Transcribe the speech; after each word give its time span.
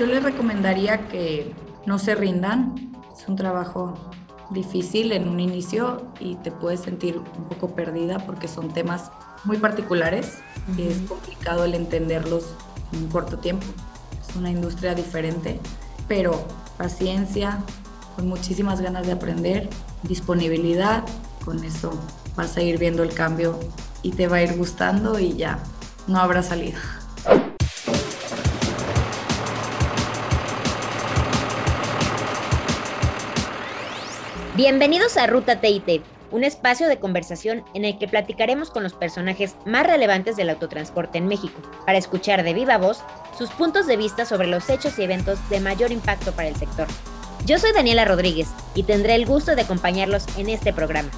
Yo 0.00 0.06
les 0.06 0.22
recomendaría 0.22 1.08
que 1.08 1.52
no 1.84 1.98
se 1.98 2.14
rindan. 2.14 2.90
Es 3.14 3.28
un 3.28 3.36
trabajo 3.36 3.92
difícil 4.48 5.12
en 5.12 5.28
un 5.28 5.40
inicio 5.40 6.10
y 6.18 6.36
te 6.36 6.50
puedes 6.50 6.80
sentir 6.80 7.18
un 7.18 7.44
poco 7.50 7.74
perdida 7.74 8.18
porque 8.20 8.48
son 8.48 8.72
temas 8.72 9.10
muy 9.44 9.58
particulares 9.58 10.38
y 10.78 10.84
es 10.84 11.02
complicado 11.02 11.64
el 11.64 11.74
entenderlos 11.74 12.54
en 12.94 13.00
un 13.00 13.08
corto 13.10 13.40
tiempo. 13.40 13.66
Es 14.26 14.34
una 14.36 14.50
industria 14.50 14.94
diferente, 14.94 15.60
pero 16.08 16.46
paciencia, 16.78 17.58
con 18.16 18.26
muchísimas 18.26 18.80
ganas 18.80 19.04
de 19.04 19.12
aprender, 19.12 19.68
disponibilidad, 20.04 21.04
con 21.44 21.62
eso 21.62 21.92
vas 22.36 22.56
a 22.56 22.62
ir 22.62 22.78
viendo 22.78 23.02
el 23.02 23.12
cambio 23.12 23.60
y 24.00 24.12
te 24.12 24.28
va 24.28 24.36
a 24.36 24.42
ir 24.44 24.56
gustando 24.56 25.18
y 25.18 25.34
ya 25.34 25.58
no 26.06 26.20
habrá 26.20 26.42
salida. 26.42 26.99
Bienvenidos 34.62 35.16
a 35.16 35.26
Ruta 35.26 35.58
TIT, 35.58 36.02
un 36.30 36.44
espacio 36.44 36.86
de 36.86 36.98
conversación 36.98 37.64
en 37.72 37.86
el 37.86 37.98
que 37.98 38.06
platicaremos 38.06 38.68
con 38.68 38.82
los 38.82 38.92
personajes 38.92 39.54
más 39.64 39.86
relevantes 39.86 40.36
del 40.36 40.50
autotransporte 40.50 41.16
en 41.16 41.28
México, 41.28 41.62
para 41.86 41.96
escuchar 41.96 42.42
de 42.42 42.52
viva 42.52 42.76
voz 42.76 43.02
sus 43.38 43.48
puntos 43.48 43.86
de 43.86 43.96
vista 43.96 44.26
sobre 44.26 44.48
los 44.48 44.68
hechos 44.68 44.98
y 44.98 45.02
eventos 45.02 45.38
de 45.48 45.60
mayor 45.60 45.92
impacto 45.92 46.32
para 46.32 46.48
el 46.48 46.56
sector. 46.56 46.88
Yo 47.46 47.58
soy 47.58 47.72
Daniela 47.72 48.04
Rodríguez 48.04 48.48
y 48.74 48.82
tendré 48.82 49.14
el 49.14 49.24
gusto 49.24 49.56
de 49.56 49.62
acompañarlos 49.62 50.26
en 50.36 50.50
este 50.50 50.74
programa. 50.74 51.08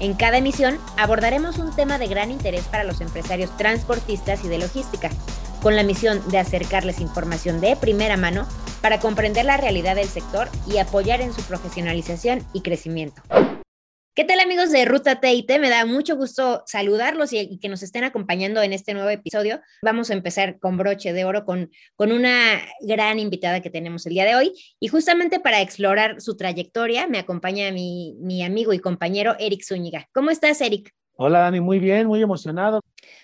En 0.00 0.14
cada 0.14 0.38
emisión 0.38 0.80
abordaremos 0.96 1.58
un 1.58 1.72
tema 1.76 1.98
de 1.98 2.08
gran 2.08 2.32
interés 2.32 2.64
para 2.64 2.82
los 2.82 3.00
empresarios 3.00 3.56
transportistas 3.56 4.44
y 4.44 4.48
de 4.48 4.58
logística, 4.58 5.08
con 5.62 5.76
la 5.76 5.84
misión 5.84 6.20
de 6.32 6.40
acercarles 6.40 6.98
información 6.98 7.60
de 7.60 7.76
primera 7.76 8.16
mano 8.16 8.48
para 8.82 8.98
comprender 9.00 9.44
la 9.44 9.56
realidad 9.56 9.96
del 9.96 10.08
sector 10.08 10.48
y 10.66 10.78
apoyar 10.78 11.20
en 11.20 11.32
su 11.32 11.42
profesionalización 11.42 12.44
y 12.52 12.60
crecimiento. 12.62 13.22
¿Qué 14.14 14.24
tal 14.24 14.40
amigos 14.40 14.70
de 14.70 14.84
Ruta 14.84 15.20
TIT? 15.20 15.50
Me 15.58 15.70
da 15.70 15.86
mucho 15.86 16.16
gusto 16.16 16.62
saludarlos 16.66 17.32
y, 17.32 17.58
que 17.58 17.70
nos 17.70 17.82
estén 17.82 18.04
acompañando 18.04 18.60
en 18.60 18.74
este 18.74 18.92
nuevo 18.92 19.08
episodio. 19.08 19.62
Vamos 19.82 20.10
a 20.10 20.12
empezar 20.12 20.58
con 20.58 20.76
broche 20.76 21.14
de 21.14 21.24
oro 21.24 21.46
con, 21.46 21.70
con 21.96 22.12
una 22.12 22.60
gran 22.82 23.18
invitada 23.18 23.62
que 23.62 23.70
tenemos 23.70 24.04
el 24.04 24.12
día 24.12 24.26
de 24.26 24.34
hoy. 24.34 24.52
Y 24.78 24.88
justamente 24.88 25.40
para 25.40 25.62
explorar 25.62 26.20
su 26.20 26.36
trayectoria 26.36 27.06
me 27.06 27.18
acompaña 27.18 27.72
mi, 27.72 28.14
mi 28.20 28.44
amigo 28.44 28.74
y 28.74 28.80
compañero 28.80 29.34
Eric 29.38 29.64
Zúñiga. 29.64 30.06
¿Cómo 30.12 30.30
estás, 30.30 30.60
Eric? 30.60 30.92
Hola, 31.16 31.40
Dani, 31.40 31.60
muy 31.60 31.78
bien, 31.78 32.06
muy 32.06 32.22
emocionado. 32.22 32.80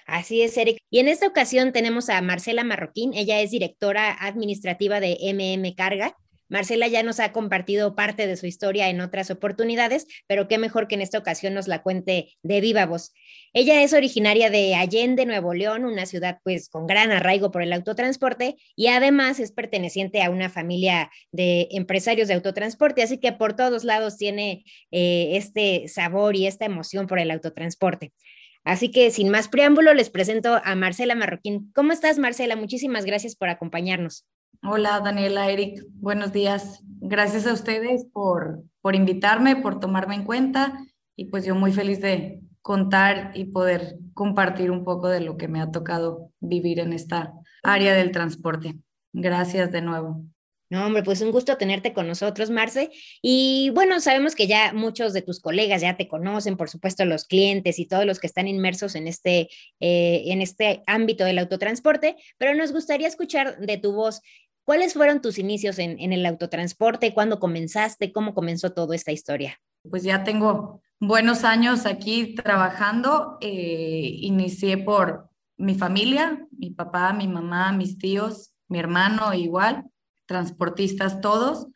Así 0.06 0.42
es, 0.42 0.56
Eric. 0.56 0.78
Y 0.90 1.00
en 1.00 1.08
esta 1.08 1.26
ocasión 1.26 1.72
tenemos 1.72 2.08
a 2.08 2.20
Marcela 2.22 2.64
Marroquín. 2.64 3.14
Ella 3.14 3.40
es 3.40 3.50
directora 3.50 4.16
administrativa 4.20 5.00
de 5.00 5.16
MM 5.20 5.74
Carga 5.74 6.16
Marcela 6.48 6.88
ya 6.88 7.02
nos 7.02 7.20
ha 7.20 7.32
compartido 7.32 7.94
parte 7.94 8.26
de 8.26 8.36
su 8.36 8.46
historia 8.46 8.88
en 8.88 9.00
otras 9.00 9.30
oportunidades, 9.30 10.06
pero 10.26 10.48
qué 10.48 10.58
mejor 10.58 10.88
que 10.88 10.94
en 10.94 11.02
esta 11.02 11.18
ocasión 11.18 11.54
nos 11.54 11.68
la 11.68 11.82
cuente 11.82 12.32
de 12.42 12.60
viva 12.60 12.86
voz. 12.86 13.12
Ella 13.52 13.82
es 13.82 13.92
originaria 13.92 14.50
de 14.50 14.74
Allende, 14.74 15.26
Nuevo 15.26 15.54
León, 15.54 15.84
una 15.84 16.06
ciudad 16.06 16.38
pues 16.44 16.68
con 16.68 16.86
gran 16.86 17.10
arraigo 17.10 17.50
por 17.50 17.62
el 17.62 17.72
autotransporte 17.72 18.56
y 18.76 18.88
además 18.88 19.40
es 19.40 19.52
perteneciente 19.52 20.22
a 20.22 20.30
una 20.30 20.50
familia 20.50 21.10
de 21.32 21.68
empresarios 21.70 22.28
de 22.28 22.34
autotransporte, 22.34 23.02
así 23.02 23.18
que 23.18 23.32
por 23.32 23.54
todos 23.54 23.84
lados 23.84 24.16
tiene 24.16 24.64
eh, 24.90 25.30
este 25.32 25.88
sabor 25.88 26.36
y 26.36 26.46
esta 26.46 26.64
emoción 26.64 27.06
por 27.06 27.18
el 27.18 27.30
autotransporte. 27.30 28.12
Así 28.64 28.90
que 28.90 29.10
sin 29.10 29.30
más 29.30 29.48
preámbulo, 29.48 29.94
les 29.94 30.10
presento 30.10 30.60
a 30.62 30.74
Marcela 30.74 31.14
Marroquín. 31.14 31.72
¿Cómo 31.74 31.92
estás, 31.92 32.18
Marcela? 32.18 32.54
Muchísimas 32.54 33.06
gracias 33.06 33.34
por 33.34 33.48
acompañarnos. 33.48 34.26
Hola 34.62 35.00
Daniela, 35.00 35.50
Eric, 35.50 35.84
buenos 35.94 36.32
días. 36.32 36.82
Gracias 37.00 37.46
a 37.46 37.52
ustedes 37.52 38.04
por, 38.12 38.64
por 38.80 38.96
invitarme, 38.96 39.54
por 39.54 39.78
tomarme 39.78 40.16
en 40.16 40.24
cuenta 40.24 40.84
y 41.14 41.26
pues 41.26 41.44
yo 41.44 41.54
muy 41.54 41.72
feliz 41.72 42.00
de 42.00 42.40
contar 42.60 43.30
y 43.34 43.46
poder 43.46 43.98
compartir 44.14 44.72
un 44.72 44.84
poco 44.84 45.08
de 45.08 45.20
lo 45.20 45.36
que 45.36 45.46
me 45.46 45.60
ha 45.60 45.70
tocado 45.70 46.32
vivir 46.40 46.80
en 46.80 46.92
esta 46.92 47.32
área 47.62 47.94
del 47.94 48.10
transporte. 48.10 48.74
Gracias 49.12 49.70
de 49.70 49.80
nuevo. 49.80 50.24
No, 50.70 50.84
hombre, 50.84 51.02
pues 51.02 51.22
un 51.22 51.30
gusto 51.30 51.56
tenerte 51.56 51.94
con 51.94 52.06
nosotros, 52.06 52.50
Marce. 52.50 52.90
Y 53.22 53.70
bueno, 53.74 54.00
sabemos 54.00 54.34
que 54.34 54.46
ya 54.46 54.74
muchos 54.74 55.14
de 55.14 55.22
tus 55.22 55.40
colegas 55.40 55.80
ya 55.80 55.96
te 55.96 56.08
conocen, 56.08 56.58
por 56.58 56.68
supuesto, 56.68 57.06
los 57.06 57.24
clientes 57.24 57.78
y 57.78 57.86
todos 57.86 58.04
los 58.04 58.20
que 58.20 58.26
están 58.26 58.48
inmersos 58.48 58.94
en 58.94 59.06
este, 59.06 59.48
eh, 59.80 60.24
en 60.26 60.42
este 60.42 60.82
ámbito 60.86 61.24
del 61.24 61.38
autotransporte, 61.38 62.16
pero 62.36 62.54
nos 62.54 62.72
gustaría 62.72 63.08
escuchar 63.08 63.58
de 63.60 63.78
tu 63.78 63.92
voz 63.92 64.20
¿Cuáles 64.68 64.92
fueron 64.92 65.22
tus 65.22 65.38
inicios 65.38 65.78
en, 65.78 66.12
el 66.12 66.26
autotransporte? 66.26 67.14
¿Cuándo 67.14 67.40
comenzaste? 67.40 68.12
¿Cómo 68.12 68.34
comenzó 68.34 68.74
toda 68.74 68.94
esta 68.94 69.12
historia? 69.12 69.58
Pues 69.88 70.02
ya 70.02 70.24
tengo 70.24 70.82
buenos 71.00 71.44
años 71.44 71.86
aquí 71.86 72.34
trabajando. 72.34 73.38
Eh, 73.40 74.10
inicié 74.20 74.76
por 74.76 75.30
mi 75.56 75.74
familia, 75.74 76.46
mi 76.50 76.68
papá, 76.68 77.14
mi 77.14 77.26
mamá, 77.26 77.72
mis 77.72 77.96
tíos, 77.96 78.52
mi 78.68 78.78
hermano 78.78 79.32
igual, 79.32 79.86
transportistas 80.26 81.22
todos. 81.22 81.68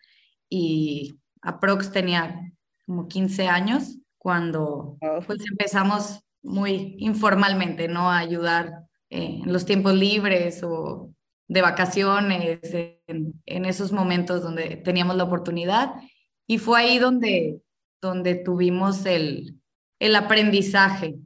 Y 0.50 1.18
aprox 1.40 1.92
tenía 1.92 2.52
como 2.84 3.08
15 3.08 3.48
años 3.48 3.96
cuando 4.18 4.98
pues 5.26 5.38
empezamos 5.50 6.20
muy 6.42 6.96
informalmente, 6.98 7.88
¿no? 7.88 8.10
A 8.10 8.18
ayudar 8.18 8.82
eh, 9.08 9.40
en 9.42 9.50
los 9.50 9.64
tiempos 9.64 9.94
libres 9.94 10.62
o 10.62 11.10
de 11.48 11.62
vacaciones, 11.62 12.60
en, 13.06 13.64
esos 13.64 13.92
momentos 13.92 14.42
donde 14.42 14.76
teníamos 14.76 15.16
la 15.16 15.24
oportunidad. 15.24 15.94
Y 16.46 16.58
fue 16.58 16.80
ahí 16.80 16.98
donde, 16.98 17.60
donde 18.00 18.34
tuvimos 18.34 19.06
el, 19.06 19.60
el 19.98 20.16
aprendizaje. 20.16 21.16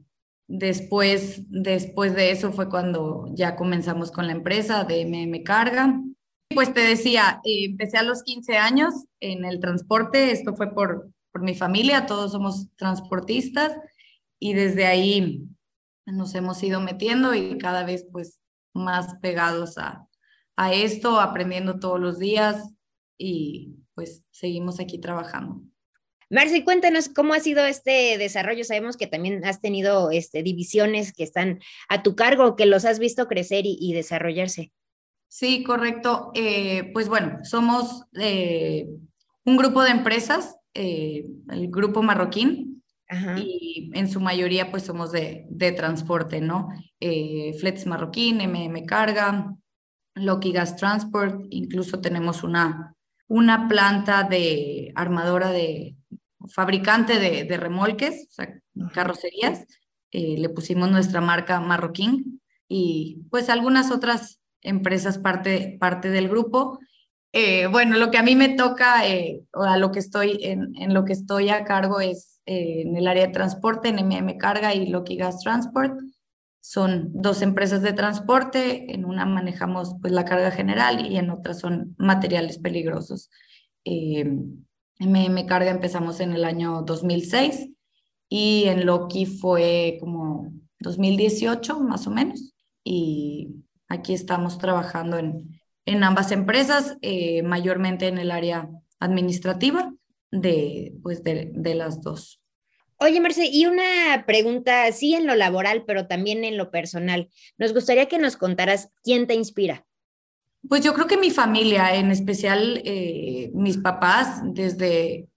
Después, 0.47 1.41
después 1.49 2.15
de 2.15 2.31
eso 2.31 2.51
fue 2.51 2.69
cuando 2.69 3.27
ya 3.33 3.55
comenzamos 3.55 4.11
con 4.11 4.27
la 4.27 4.33
empresa 4.33 4.83
de 4.83 5.05
MM 5.05 5.43
Carga. 5.43 6.01
Pues 6.53 6.73
te 6.73 6.81
decía, 6.81 7.41
eh, 7.43 7.65
empecé 7.65 7.97
a 7.97 8.03
los 8.03 8.23
15 8.23 8.57
años 8.57 8.93
en 9.19 9.43
el 9.43 9.59
transporte, 9.59 10.31
esto 10.31 10.55
fue 10.55 10.73
por, 10.73 11.09
por 11.33 11.41
mi 11.41 11.55
familia, 11.55 12.05
todos 12.05 12.31
somos 12.31 12.67
transportistas 12.77 13.73
y 14.39 14.53
desde 14.53 14.85
ahí 14.85 15.43
nos 16.05 16.33
hemos 16.35 16.63
ido 16.63 16.79
metiendo 16.79 17.33
y 17.35 17.57
cada 17.57 17.83
vez 17.83 18.07
pues 18.11 18.39
más 18.77 19.15
pegados 19.21 19.77
a, 19.77 20.07
a 20.55 20.73
esto, 20.73 21.19
aprendiendo 21.19 21.79
todos 21.79 21.99
los 21.99 22.19
días 22.19 22.73
y 23.17 23.75
pues 23.93 24.23
seguimos 24.31 24.79
aquí 24.79 24.99
trabajando. 24.99 25.61
Marci, 26.29 26.63
cuéntanos 26.63 27.07
cómo 27.07 27.33
ha 27.33 27.39
sido 27.39 27.65
este 27.65 28.17
desarrollo. 28.17 28.65
Sabemos 28.65 28.97
que 28.97 29.07
también 29.07 29.45
has 29.45 29.61
tenido 29.61 30.11
este, 30.11 30.43
divisiones 30.43 31.13
que 31.13 31.23
están 31.23 31.59
a 31.87 32.03
tu 32.03 32.15
cargo, 32.15 32.57
que 32.57 32.65
los 32.65 32.83
has 32.83 32.99
visto 32.99 33.27
crecer 33.27 33.63
y, 33.65 33.93
desarrollarse. 33.93 34.73
Sí, 35.29 35.63
correcto. 35.63 36.31
Eh, 36.35 36.91
pues 36.93 37.07
bueno, 37.07 37.39
somos 37.43 38.03
eh, 38.19 38.87
un 39.45 39.57
grupo 39.57 39.83
de 39.83 39.91
empresas, 39.91 40.57
eh, 40.73 41.25
el 41.49 41.69
grupo 41.69 42.03
marroquín, 42.03 42.76
y 43.37 43.89
en 43.93 44.09
su 44.09 44.19
mayoría 44.19 44.69
pues 44.69 44.83
somos 44.83 45.11
de, 45.11 45.45
de 45.49 45.71
transporte, 45.71 46.41
¿no? 46.41 46.69
Flets 46.99 47.85
Marroquín, 47.85 48.41
MM 48.41 48.85
Carga, 48.85 49.55
Loki 50.15 50.51
Gas 50.51 50.75
Transport, 50.75 51.41
incluso 51.49 52.01
tenemos 52.01 52.43
una, 52.43 52.95
una 53.27 53.67
planta 53.67 54.23
de 54.23 54.91
armadora 54.95 55.51
de 55.51 55.95
fabricante 56.49 57.19
de, 57.19 57.57
remolques, 57.57 58.27
o 58.29 58.33
sea, 58.33 58.61
carrocerías. 58.93 59.65
Eh, 60.11 60.37
le 60.37 60.49
pusimos 60.49 60.89
nuestra 60.89 61.19
marca 61.19 61.59
Marroquín 61.59 62.41
y 62.67 63.23
pues 63.29 63.49
algunas 63.49 63.91
otras 63.91 64.39
empresas 64.61 65.17
parte, 65.17 65.77
parte 65.79 66.09
del 66.09 66.29
grupo. 66.29 66.79
Eh, 67.33 67.67
bueno, 67.67 67.97
lo 67.97 68.09
que 68.09 68.17
a 68.17 68.23
mí 68.23 68.35
me 68.35 68.49
toca 68.49 69.07
eh, 69.07 69.41
o 69.53 69.63
a 69.63 69.77
lo 69.77 69.91
que 69.91 69.99
estoy 69.99 70.39
en, 70.41 70.73
en, 70.77 70.93
lo 70.93 71.03
que 71.03 71.13
estoy 71.13 71.49
a 71.49 71.65
cargo 71.65 71.99
es 71.99 72.36
en 72.47 72.95
el 72.95 73.07
área 73.07 73.27
de 73.27 73.33
transporte, 73.33 73.89
en 73.89 73.97
MM 73.97 74.37
Carga 74.37 74.73
y 74.73 74.87
Loki 74.87 75.17
Gas 75.17 75.41
Transport. 75.41 75.99
Son 76.61 77.09
dos 77.13 77.41
empresas 77.41 77.81
de 77.81 77.93
transporte, 77.93 78.93
en 78.93 79.05
una 79.05 79.25
manejamos 79.25 79.95
pues, 80.01 80.13
la 80.13 80.25
carga 80.25 80.51
general 80.51 81.05
y 81.05 81.17
en 81.17 81.29
otra 81.29 81.53
son 81.53 81.95
materiales 81.97 82.57
peligrosos. 82.57 83.29
Eh, 83.85 84.25
MM 84.99 85.45
Carga 85.45 85.71
empezamos 85.71 86.19
en 86.19 86.33
el 86.33 86.45
año 86.45 86.81
2006 86.81 87.69
y 88.29 88.63
en 88.65 88.85
Loki 88.85 89.25
fue 89.25 89.97
como 89.99 90.51
2018 90.79 91.79
más 91.81 92.07
o 92.07 92.11
menos. 92.11 92.53
Y 92.83 93.49
aquí 93.89 94.13
estamos 94.13 94.57
trabajando 94.57 95.17
en, 95.17 95.61
en 95.85 96.03
ambas 96.03 96.31
empresas, 96.31 96.97
eh, 97.01 97.43
mayormente 97.43 98.07
en 98.07 98.17
el 98.17 98.31
área 98.31 98.69
administrativa 98.99 99.93
de, 100.31 100.93
pues 101.03 101.23
de, 101.23 101.51
de 101.53 101.75
las 101.75 102.01
dos. 102.01 102.41
Oye, 102.99 103.21
Merce, 103.21 103.45
y 103.45 103.67
una 103.67 104.25
pregunta, 104.25 104.91
sí 104.91 105.13
en 105.13 105.27
lo 105.27 105.35
laboral, 105.35 105.83
pero 105.85 106.07
también 106.07 106.43
en 106.43 106.57
lo 106.57 106.71
personal. 106.71 107.29
Nos 107.57 107.73
gustaría 107.73 108.07
que 108.07 108.17
nos 108.17 108.37
contaras 108.37 108.89
quién 109.03 109.27
te 109.27 109.35
inspira. 109.35 109.85
Pues 110.67 110.83
yo 110.83 110.93
creo 110.93 111.05
que 111.05 111.17
mi 111.17 111.29
familia, 111.29 111.95
en 111.95 112.09
especial 112.09 112.81
eh, 112.83 113.51
mis 113.53 113.77
papás, 113.77 114.41
desde 114.43 115.27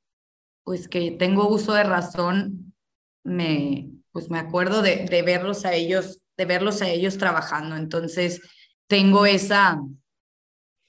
pues 0.65 0.89
que 0.89 1.11
tengo 1.11 1.49
uso 1.49 1.75
de 1.75 1.85
razón, 1.85 2.75
me, 3.25 3.91
pues 4.13 4.31
me 4.31 4.39
acuerdo 4.39 4.83
de, 4.83 5.05
de 5.05 5.23
verlos 5.23 5.65
a 5.67 5.75
ellos, 5.75 6.23
de 6.37 6.45
verlos 6.47 6.81
a 6.81 6.89
ellos 6.89 7.19
trabajando. 7.19 7.77
Entonces, 7.77 8.41
tengo 8.87 9.27
esa, 9.27 9.81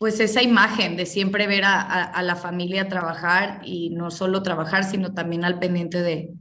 pues 0.01 0.19
esa 0.19 0.41
imagen 0.41 0.97
de 0.97 1.05
siempre 1.05 1.45
ver 1.45 1.63
a, 1.63 1.79
a, 1.79 2.23
la 2.23 2.35
familia 2.35 2.89
trabajar 2.89 3.61
y 3.63 3.91
no 3.91 4.09
solo 4.09 4.41
trabajar, 4.41 4.83
sino 4.83 5.13
también 5.13 5.45
al 5.45 5.59
pendiente 5.59 6.01
de, 6.01 6.33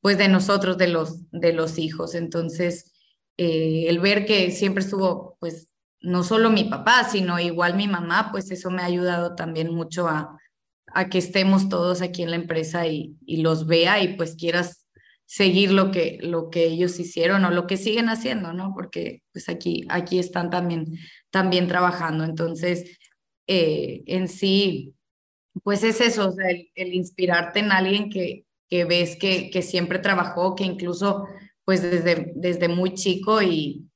pues 0.00 0.16
de 0.16 0.28
nosotros, 0.28 0.78
de 0.78 0.88
los, 0.88 1.30
de 1.30 1.52
los 1.52 1.76
hijos. 1.76 2.14
Entonces, 2.14 2.90
eh, 3.36 3.84
el 3.88 4.00
ver 4.00 4.24
que 4.24 4.50
siempre 4.50 4.82
estuvo, 4.82 5.36
pues, 5.40 5.68
no 6.00 6.24
solo 6.24 6.48
mi 6.48 6.64
papá, 6.64 7.04
sino 7.04 7.38
igual 7.38 7.76
mi 7.76 7.86
mamá, 7.86 8.30
pues 8.32 8.50
eso 8.50 8.70
me 8.70 8.80
ha 8.80 8.86
ayudado 8.86 9.34
también 9.34 9.74
mucho 9.74 10.08
a, 10.08 10.38
a 10.86 11.10
que 11.10 11.18
estemos 11.18 11.68
todos 11.68 12.00
aquí 12.00 12.22
en 12.22 12.30
la 12.30 12.36
empresa 12.36 12.86
y, 12.86 13.18
y 13.26 13.42
los 13.42 13.66
vea 13.66 14.02
y 14.02 14.16
pues 14.16 14.36
quieras 14.36 14.86
seguir 15.26 15.70
lo 15.70 15.90
que, 15.90 16.18
lo 16.22 16.48
que 16.48 16.64
ellos 16.64 16.98
hicieron 16.98 17.44
o 17.44 17.50
lo 17.50 17.66
que 17.66 17.76
siguen 17.76 18.08
haciendo, 18.08 18.54
¿no? 18.54 18.72
Porque 18.74 19.22
pues 19.32 19.50
aquí, 19.50 19.84
aquí 19.90 20.18
están 20.18 20.48
también, 20.48 20.98
también 21.30 21.68
trabajando. 21.68 22.24
Entonces, 22.24 22.98
eh, 23.46 24.02
en 24.06 24.28
sí, 24.28 24.94
pues 25.62 25.82
es 25.84 26.00
eso, 26.00 26.28
o 26.28 26.32
sea, 26.32 26.48
el, 26.50 26.94
inspirarte 26.94 27.60
en 27.60 27.72
alguien 27.72 28.10
que, 28.10 28.46
que 28.68 28.84
ves 28.84 29.16
que, 29.16 29.50
que 29.50 29.62
siempre 29.62 29.98
trabajó, 29.98 30.54
que 30.54 30.64
incluso 30.64 31.26
pues 31.64 31.82
desde, 31.82 32.32
desde 32.34 32.68
muy 32.68 32.94
chico 32.94 33.40
y 33.42 33.86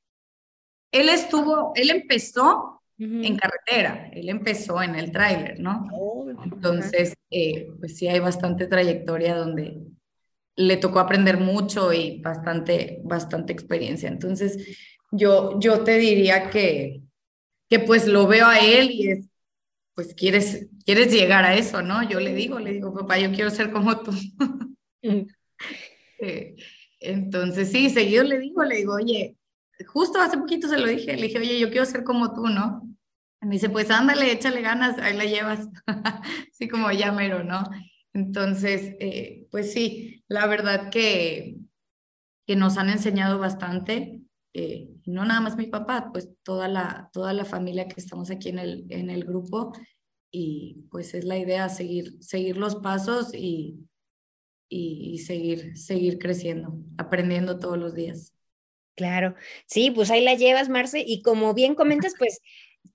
él 0.92 1.08
estuvo, 1.08 1.72
él 1.74 1.90
empezó 1.90 2.82
en 2.98 3.36
carretera, 3.36 4.08
él 4.14 4.30
empezó 4.30 4.80
en 4.82 4.94
el 4.94 5.12
tráiler, 5.12 5.60
¿no? 5.60 5.86
Oh, 5.92 6.30
Entonces, 6.44 7.12
eh, 7.30 7.68
pues 7.78 7.98
sí 7.98 8.08
hay 8.08 8.20
bastante 8.20 8.66
trayectoria 8.66 9.36
donde, 9.36 9.82
le 10.56 10.78
tocó 10.78 10.98
aprender 10.98 11.38
mucho 11.38 11.92
y 11.92 12.20
bastante, 12.20 13.00
bastante 13.04 13.52
experiencia. 13.52 14.08
Entonces, 14.08 14.58
yo, 15.12 15.60
yo 15.60 15.84
te 15.84 15.98
diría 15.98 16.50
que, 16.50 17.02
que 17.68 17.78
pues 17.78 18.06
lo 18.06 18.26
veo 18.26 18.46
a 18.46 18.58
él 18.58 18.90
y 18.90 19.10
es, 19.10 19.28
pues 19.96 20.14
quieres, 20.14 20.68
quieres 20.84 21.10
llegar 21.10 21.44
a 21.46 21.54
eso, 21.56 21.80
¿no? 21.80 22.06
Yo 22.06 22.20
le 22.20 22.34
digo, 22.34 22.58
le 22.58 22.74
digo, 22.74 22.92
papá, 22.92 23.18
yo 23.18 23.32
quiero 23.32 23.50
ser 23.50 23.72
como 23.72 23.98
tú. 24.00 24.12
Eh, 26.18 26.56
entonces, 26.98 27.70
sí, 27.70 27.90
seguido 27.90 28.24
le 28.24 28.38
digo, 28.38 28.64
le 28.64 28.76
digo, 28.76 28.94
oye, 28.94 29.36
justo 29.86 30.18
hace 30.18 30.38
poquito 30.38 30.66
se 30.66 30.78
lo 30.78 30.86
dije, 30.86 31.14
le 31.14 31.26
dije, 31.26 31.38
oye, 31.38 31.58
yo 31.60 31.68
quiero 31.68 31.84
ser 31.84 32.04
como 32.04 32.32
tú, 32.32 32.48
¿no? 32.48 32.82
Me 33.42 33.50
dice, 33.52 33.68
pues 33.68 33.90
ándale, 33.90 34.32
échale 34.32 34.62
ganas, 34.62 34.98
ahí 34.98 35.14
la 35.14 35.26
llevas, 35.26 35.68
así 36.50 36.68
como 36.68 36.90
ya 36.90 37.12
mero, 37.12 37.44
¿no? 37.44 37.62
Entonces, 38.14 38.96
eh, 38.98 39.46
pues 39.50 39.74
sí, 39.74 40.24
la 40.26 40.46
verdad 40.46 40.90
que, 40.90 41.56
que 42.46 42.56
nos 42.56 42.78
han 42.78 42.88
enseñado 42.88 43.38
bastante, 43.38 44.22
eh, 44.58 44.88
no 45.04 45.26
nada 45.26 45.42
más 45.42 45.58
mi 45.58 45.66
papá, 45.66 46.08
pues 46.10 46.30
toda 46.42 46.66
la, 46.66 47.10
toda 47.12 47.34
la 47.34 47.44
familia 47.44 47.88
que 47.88 48.00
estamos 48.00 48.30
aquí 48.30 48.48
en 48.48 48.58
el, 48.58 48.86
en 48.88 49.10
el 49.10 49.24
grupo 49.24 49.72
y 50.30 50.86
pues 50.90 51.12
es 51.12 51.24
la 51.24 51.36
idea 51.36 51.68
seguir, 51.68 52.16
seguir 52.20 52.56
los 52.56 52.76
pasos 52.76 53.34
y, 53.34 53.86
y, 54.70 55.18
seguir, 55.18 55.76
seguir 55.76 56.18
creciendo, 56.18 56.78
aprendiendo 56.96 57.58
todos 57.58 57.76
los 57.76 57.94
días. 57.94 58.32
Claro, 58.94 59.34
sí, 59.66 59.90
pues 59.90 60.10
ahí 60.10 60.24
la 60.24 60.32
llevas, 60.32 60.70
Marce, 60.70 61.04
y 61.06 61.20
como 61.20 61.52
bien 61.52 61.74
comentas, 61.74 62.14
pues 62.18 62.40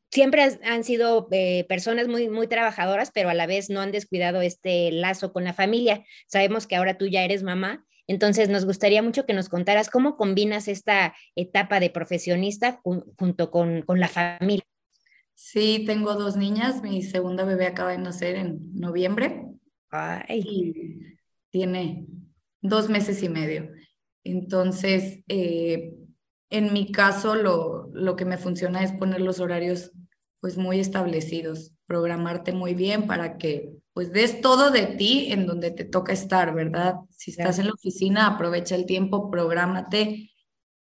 siempre 0.10 0.42
han 0.64 0.84
sido 0.84 1.28
eh, 1.30 1.66
personas 1.70 2.08
muy, 2.08 2.28
muy 2.28 2.48
trabajadoras, 2.48 3.12
pero 3.14 3.30
a 3.30 3.36
la 3.36 3.46
vez 3.46 3.70
no 3.70 3.82
han 3.82 3.92
descuidado 3.92 4.42
este 4.42 4.92
lazo 4.92 5.32
con 5.32 5.44
la 5.44 5.54
familia. 5.54 6.04
Sabemos 6.26 6.66
que 6.66 6.76
ahora 6.76 6.98
tú 6.98 7.06
ya 7.06 7.24
eres 7.24 7.44
mamá, 7.44 7.86
entonces 8.08 8.50
nos 8.50 8.66
gustaría 8.66 9.02
mucho 9.02 9.26
que 9.26 9.34
nos 9.34 9.50
contaras 9.50 9.90
cómo 9.90 10.18
combinas 10.18 10.68
esta 10.68 11.14
etapa 11.36 11.80
de 11.80 11.90
profesionista 11.90 12.82
junto 12.84 13.52
con, 13.52 13.82
con 13.84 14.00
la 14.00 14.08
familia. 14.08 14.66
Sí, 15.34 15.84
tengo 15.88 16.14
dos 16.14 16.38
niñas, 16.38 16.84
mi 16.84 17.02
segunda 17.02 17.46
bebé 17.46 17.66
acaba 17.66 17.92
de 17.92 17.98
nacer 17.98 18.36
en 18.36 18.60
noviembre. 18.74 19.44
Ay. 19.90 20.44
Y 20.46 21.18
tiene 21.50 22.06
dos 22.62 22.90
meses 22.90 23.24
y 23.24 23.30
medio. 23.30 23.72
Entonces, 24.24 25.20
eh, 25.28 25.96
en 26.50 26.74
mi 26.74 26.92
caso, 26.92 27.36
lo, 27.36 27.90
lo 27.94 28.16
que 28.16 28.26
me 28.26 28.38
funciona 28.38 28.84
es 28.84 28.92
poner 28.92 29.22
los 29.22 29.40
horarios 29.40 29.92
pues 30.42 30.58
muy 30.58 30.80
establecidos, 30.80 31.74
programarte 31.86 32.52
muy 32.52 32.74
bien 32.74 33.08
para 33.08 33.38
que 33.38 33.72
pues 33.94 34.12
des 34.12 34.42
todo 34.42 34.72
de 34.72 34.86
ti 34.88 35.32
en 35.32 35.46
donde 35.46 35.72
te 35.72 35.84
toca 35.84 36.14
estar, 36.14 36.54
¿verdad? 36.54 36.96
Si 37.10 37.32
estás 37.32 37.60
en 37.60 37.68
la 37.68 37.74
oficina, 37.74 38.28
aprovecha 38.28 38.76
el 38.76 38.86
tiempo, 38.86 39.30
prográmate, 39.30 40.32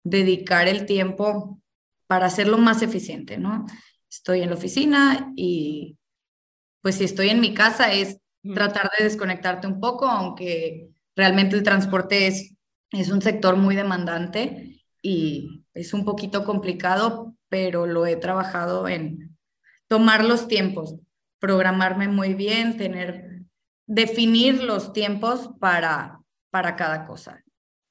dedicar 0.03 0.67
el 0.67 0.85
tiempo 0.85 1.59
para 2.07 2.27
hacerlo 2.27 2.57
más 2.57 2.81
eficiente, 2.81 3.37
¿no? 3.37 3.65
Estoy 4.09 4.41
en 4.41 4.49
la 4.49 4.55
oficina 4.55 5.31
y 5.35 5.97
pues 6.81 6.95
si 6.95 7.03
estoy 7.03 7.29
en 7.29 7.41
mi 7.41 7.53
casa 7.53 7.93
es 7.93 8.17
tratar 8.43 8.89
de 8.97 9.03
desconectarte 9.03 9.67
un 9.67 9.79
poco, 9.79 10.07
aunque 10.07 10.89
realmente 11.15 11.55
el 11.55 11.63
transporte 11.63 12.27
es, 12.27 12.55
es 12.91 13.09
un 13.11 13.21
sector 13.21 13.55
muy 13.55 13.75
demandante 13.75 14.83
y 15.01 15.63
es 15.73 15.93
un 15.93 16.05
poquito 16.05 16.43
complicado, 16.43 17.35
pero 17.49 17.85
lo 17.85 18.05
he 18.05 18.15
trabajado 18.15 18.87
en 18.87 19.37
tomar 19.87 20.23
los 20.23 20.47
tiempos, 20.47 20.95
programarme 21.41 22.07
muy 22.07 22.35
bien, 22.35 22.77
tener, 22.77 23.41
definir 23.87 24.63
los 24.63 24.93
tiempos 24.93 25.49
para, 25.59 26.21
para 26.51 26.77
cada 26.77 27.05
cosa. 27.05 27.43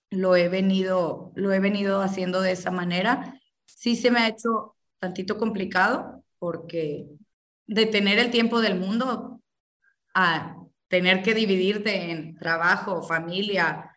Lo 0.08 0.36
he 0.36 0.48
venido, 0.48 1.32
lo 1.34 1.52
he 1.52 1.58
venido 1.58 2.00
haciendo 2.00 2.40
de 2.40 2.52
esa 2.52 2.70
manera. 2.70 3.38
Sí 3.66 3.96
se 3.96 4.10
me 4.10 4.20
ha 4.20 4.28
hecho 4.28 4.76
tantito 4.98 5.36
complicado 5.36 6.24
porque 6.38 7.06
de 7.66 7.86
tener 7.86 8.18
el 8.18 8.30
tiempo 8.30 8.60
del 8.60 8.78
mundo 8.78 9.42
a 10.14 10.56
tener 10.88 11.22
que 11.22 11.34
dividirte 11.34 12.10
en 12.10 12.36
trabajo, 12.36 13.02
familia, 13.02 13.90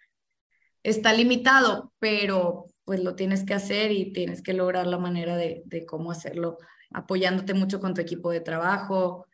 está 0.82 1.14
limitado, 1.14 1.94
pero 2.00 2.66
pues 2.86 3.04
lo 3.04 3.16
tienes 3.16 3.44
que 3.46 3.54
hacer 3.54 3.92
y 3.92 4.12
tienes 4.14 4.42
que 4.42 4.54
lograr 4.54 4.88
la 4.88 4.98
manera 4.98 5.38
de, 5.38 5.62
de 5.66 5.86
cómo 5.86 6.12
hacerlo 6.12 6.58
apoyándote 6.92 7.54
mucho 7.54 7.80
con 7.80 7.94
tu 7.94 8.02
equipo 8.02 8.32
de 8.32 8.42
trabajo 8.42 9.28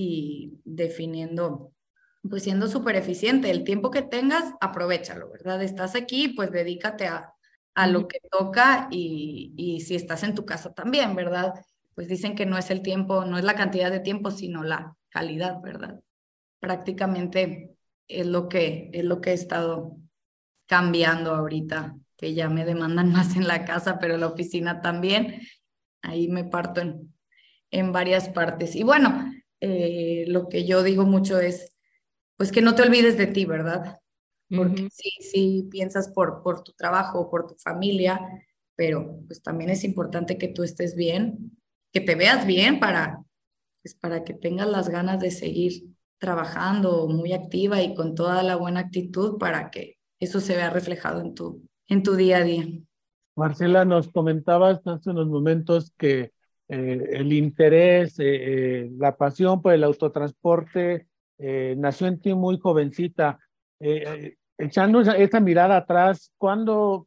y 0.00 0.60
definiendo, 0.64 1.72
pues 2.30 2.44
siendo 2.44 2.68
súper 2.68 2.94
eficiente. 2.94 3.50
El 3.50 3.64
tiempo 3.64 3.90
que 3.90 4.02
tengas, 4.02 4.54
aprovechalo, 4.60 5.28
¿verdad? 5.28 5.60
Estás 5.60 5.96
aquí, 5.96 6.28
pues 6.28 6.52
dedícate 6.52 7.08
a, 7.08 7.34
a 7.74 7.86
lo 7.88 8.06
que 8.06 8.20
toca 8.30 8.86
y, 8.92 9.54
y 9.56 9.80
si 9.80 9.96
estás 9.96 10.22
en 10.22 10.36
tu 10.36 10.46
casa 10.46 10.72
también, 10.72 11.16
¿verdad? 11.16 11.52
Pues 11.96 12.06
dicen 12.06 12.36
que 12.36 12.46
no 12.46 12.56
es 12.56 12.70
el 12.70 12.80
tiempo, 12.80 13.24
no 13.24 13.38
es 13.38 13.44
la 13.44 13.56
cantidad 13.56 13.90
de 13.90 13.98
tiempo, 13.98 14.30
sino 14.30 14.62
la 14.62 14.94
calidad, 15.08 15.60
¿verdad? 15.60 16.00
Prácticamente 16.60 17.74
es 18.06 18.26
lo 18.28 18.48
que, 18.48 18.90
es 18.92 19.02
lo 19.02 19.20
que 19.20 19.30
he 19.30 19.34
estado 19.34 19.96
cambiando 20.66 21.34
ahorita, 21.34 21.96
que 22.16 22.34
ya 22.34 22.48
me 22.48 22.64
demandan 22.64 23.12
más 23.12 23.34
en 23.34 23.48
la 23.48 23.64
casa, 23.64 23.98
pero 23.98 24.16
la 24.16 24.28
oficina 24.28 24.80
también 24.80 25.40
ahí 26.02 26.28
me 26.28 26.44
parto 26.44 26.82
en, 26.82 27.12
en 27.72 27.90
varias 27.90 28.28
partes. 28.28 28.76
Y 28.76 28.84
bueno, 28.84 29.32
eh, 29.60 30.24
lo 30.28 30.48
que 30.48 30.64
yo 30.64 30.82
digo 30.82 31.04
mucho 31.04 31.38
es, 31.38 31.76
pues 32.36 32.52
que 32.52 32.62
no 32.62 32.74
te 32.74 32.82
olvides 32.82 33.16
de 33.18 33.26
ti, 33.26 33.44
¿verdad? 33.44 33.98
Porque 34.48 34.88
sí, 34.90 35.10
sí 35.20 35.68
piensas 35.70 36.08
por, 36.08 36.42
por 36.42 36.62
tu 36.62 36.72
trabajo, 36.72 37.30
por 37.30 37.46
tu 37.46 37.54
familia, 37.56 38.20
pero 38.76 39.20
pues 39.26 39.42
también 39.42 39.70
es 39.70 39.84
importante 39.84 40.38
que 40.38 40.48
tú 40.48 40.62
estés 40.62 40.94
bien, 40.94 41.58
que 41.92 42.00
te 42.00 42.14
veas 42.14 42.46
bien 42.46 42.80
para, 42.80 43.22
pues 43.82 43.94
para 43.94 44.24
que 44.24 44.34
tengas 44.34 44.68
las 44.68 44.88
ganas 44.88 45.20
de 45.20 45.30
seguir 45.30 45.84
trabajando 46.18 47.08
muy 47.08 47.32
activa 47.32 47.82
y 47.82 47.94
con 47.94 48.14
toda 48.14 48.42
la 48.42 48.56
buena 48.56 48.80
actitud 48.80 49.38
para 49.38 49.70
que 49.70 49.98
eso 50.20 50.40
se 50.40 50.56
vea 50.56 50.70
reflejado 50.70 51.20
en 51.20 51.34
tu, 51.34 51.68
en 51.86 52.02
tu 52.02 52.14
día 52.14 52.38
a 52.38 52.44
día. 52.44 52.66
Marcela, 53.36 53.84
nos 53.84 54.08
comentabas 54.08 54.80
hace 54.86 55.10
unos 55.10 55.28
momentos 55.28 55.92
que 55.96 56.32
eh, 56.68 57.08
el 57.12 57.32
interés, 57.32 58.18
eh, 58.18 58.24
eh, 58.26 58.90
la 58.98 59.16
pasión 59.16 59.62
por 59.62 59.72
el 59.72 59.84
autotransporte 59.84 61.06
nació 61.76 62.08
en 62.08 62.20
ti 62.20 62.34
muy 62.34 62.58
jovencita. 62.58 63.38
echando 64.58 65.00
esa, 65.00 65.38
mirada 65.40 65.76
atrás, 65.76 66.32
¿cuándo, 66.36 67.06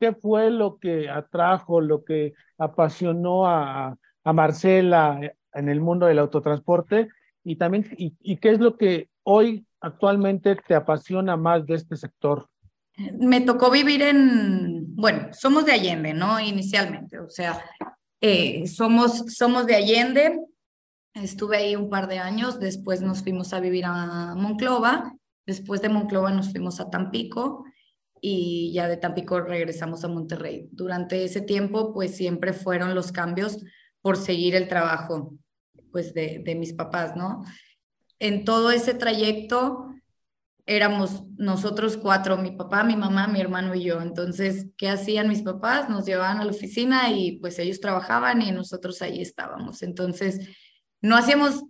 qué 0.00 0.12
fue 0.12 0.50
lo 0.50 0.78
que 0.78 1.08
atrajo, 1.08 1.80
lo 1.80 2.04
que 2.04 2.34
apasionó 2.58 3.46
a, 3.46 3.96
Marcela 4.24 5.20
en 5.54 5.68
el 5.68 5.80
mundo 5.80 6.06
del 6.06 6.18
autotransporte? 6.18 7.08
Y 7.44 7.54
también, 7.54 7.86
y 7.96 8.36
qué 8.38 8.50
es 8.50 8.58
lo 8.58 8.76
que 8.76 9.08
hoy 9.22 9.64
actualmente 9.80 10.56
te 10.56 10.74
apasiona 10.74 11.36
más 11.36 11.64
de 11.64 11.76
este 11.76 11.96
sector? 11.96 12.48
me 13.18 13.40
tocó 13.40 13.70
vivir 13.70 14.02
en, 14.02 14.96
bueno, 14.96 15.28
somos 15.32 15.64
de 15.64 15.72
Allende, 15.72 16.14
¿no? 16.14 16.40
Inicialmente, 16.40 17.18
o 17.18 17.30
sea, 17.30 17.62
Eh, 18.20 18.66
somos, 18.66 19.24
somos 19.34 19.66
de 19.66 19.76
Allende, 19.76 20.40
estuve 21.14 21.58
ahí 21.58 21.76
un 21.76 21.88
par 21.88 22.08
de 22.08 22.18
años, 22.18 22.58
después 22.58 23.00
nos 23.00 23.22
fuimos 23.22 23.52
a 23.52 23.60
vivir 23.60 23.84
a 23.86 24.34
Monclova, 24.34 25.14
después 25.46 25.80
de 25.82 25.88
Monclova 25.88 26.32
nos 26.32 26.50
fuimos 26.50 26.80
a 26.80 26.90
Tampico 26.90 27.64
y 28.20 28.72
ya 28.72 28.88
de 28.88 28.96
Tampico 28.96 29.40
regresamos 29.40 30.02
a 30.04 30.08
Monterrey. 30.08 30.68
Durante 30.72 31.24
ese 31.24 31.40
tiempo, 31.40 31.94
pues 31.94 32.16
siempre 32.16 32.52
fueron 32.52 32.94
los 32.94 33.12
cambios 33.12 33.58
por 34.00 34.16
seguir 34.16 34.56
el 34.56 34.66
trabajo, 34.66 35.34
pues 35.92 36.12
de, 36.12 36.42
de 36.44 36.54
mis 36.56 36.72
papás, 36.72 37.14
¿no? 37.14 37.44
En 38.18 38.44
todo 38.44 38.72
ese 38.72 38.94
trayecto 38.94 39.94
éramos 40.68 41.24
nosotros 41.38 41.96
cuatro, 41.96 42.36
mi 42.36 42.50
papá, 42.50 42.84
mi 42.84 42.94
mamá, 42.94 43.26
mi 43.26 43.40
hermano 43.40 43.74
y 43.74 43.84
yo. 43.84 44.02
Entonces, 44.02 44.66
¿qué 44.76 44.90
hacían 44.90 45.28
mis 45.28 45.42
papás? 45.42 45.88
Nos 45.88 46.04
llevaban 46.04 46.40
a 46.40 46.44
la 46.44 46.50
oficina 46.50 47.10
y 47.10 47.38
pues 47.40 47.58
ellos 47.58 47.80
trabajaban 47.80 48.42
y 48.42 48.52
nosotros 48.52 49.00
ahí 49.00 49.22
estábamos. 49.22 49.82
Entonces, 49.82 50.46
no 51.00 51.16
hacíamos 51.16 51.64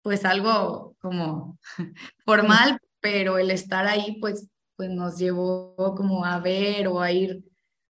pues 0.00 0.24
algo 0.24 0.96
como 0.98 1.58
formal, 2.24 2.78
pero 3.00 3.36
el 3.38 3.50
estar 3.50 3.86
ahí 3.86 4.16
pues 4.18 4.48
pues 4.76 4.90
nos 4.90 5.18
llevó 5.18 5.74
como 5.96 6.24
a 6.24 6.38
ver 6.38 6.86
o 6.86 7.00
a 7.00 7.10
ir 7.10 7.42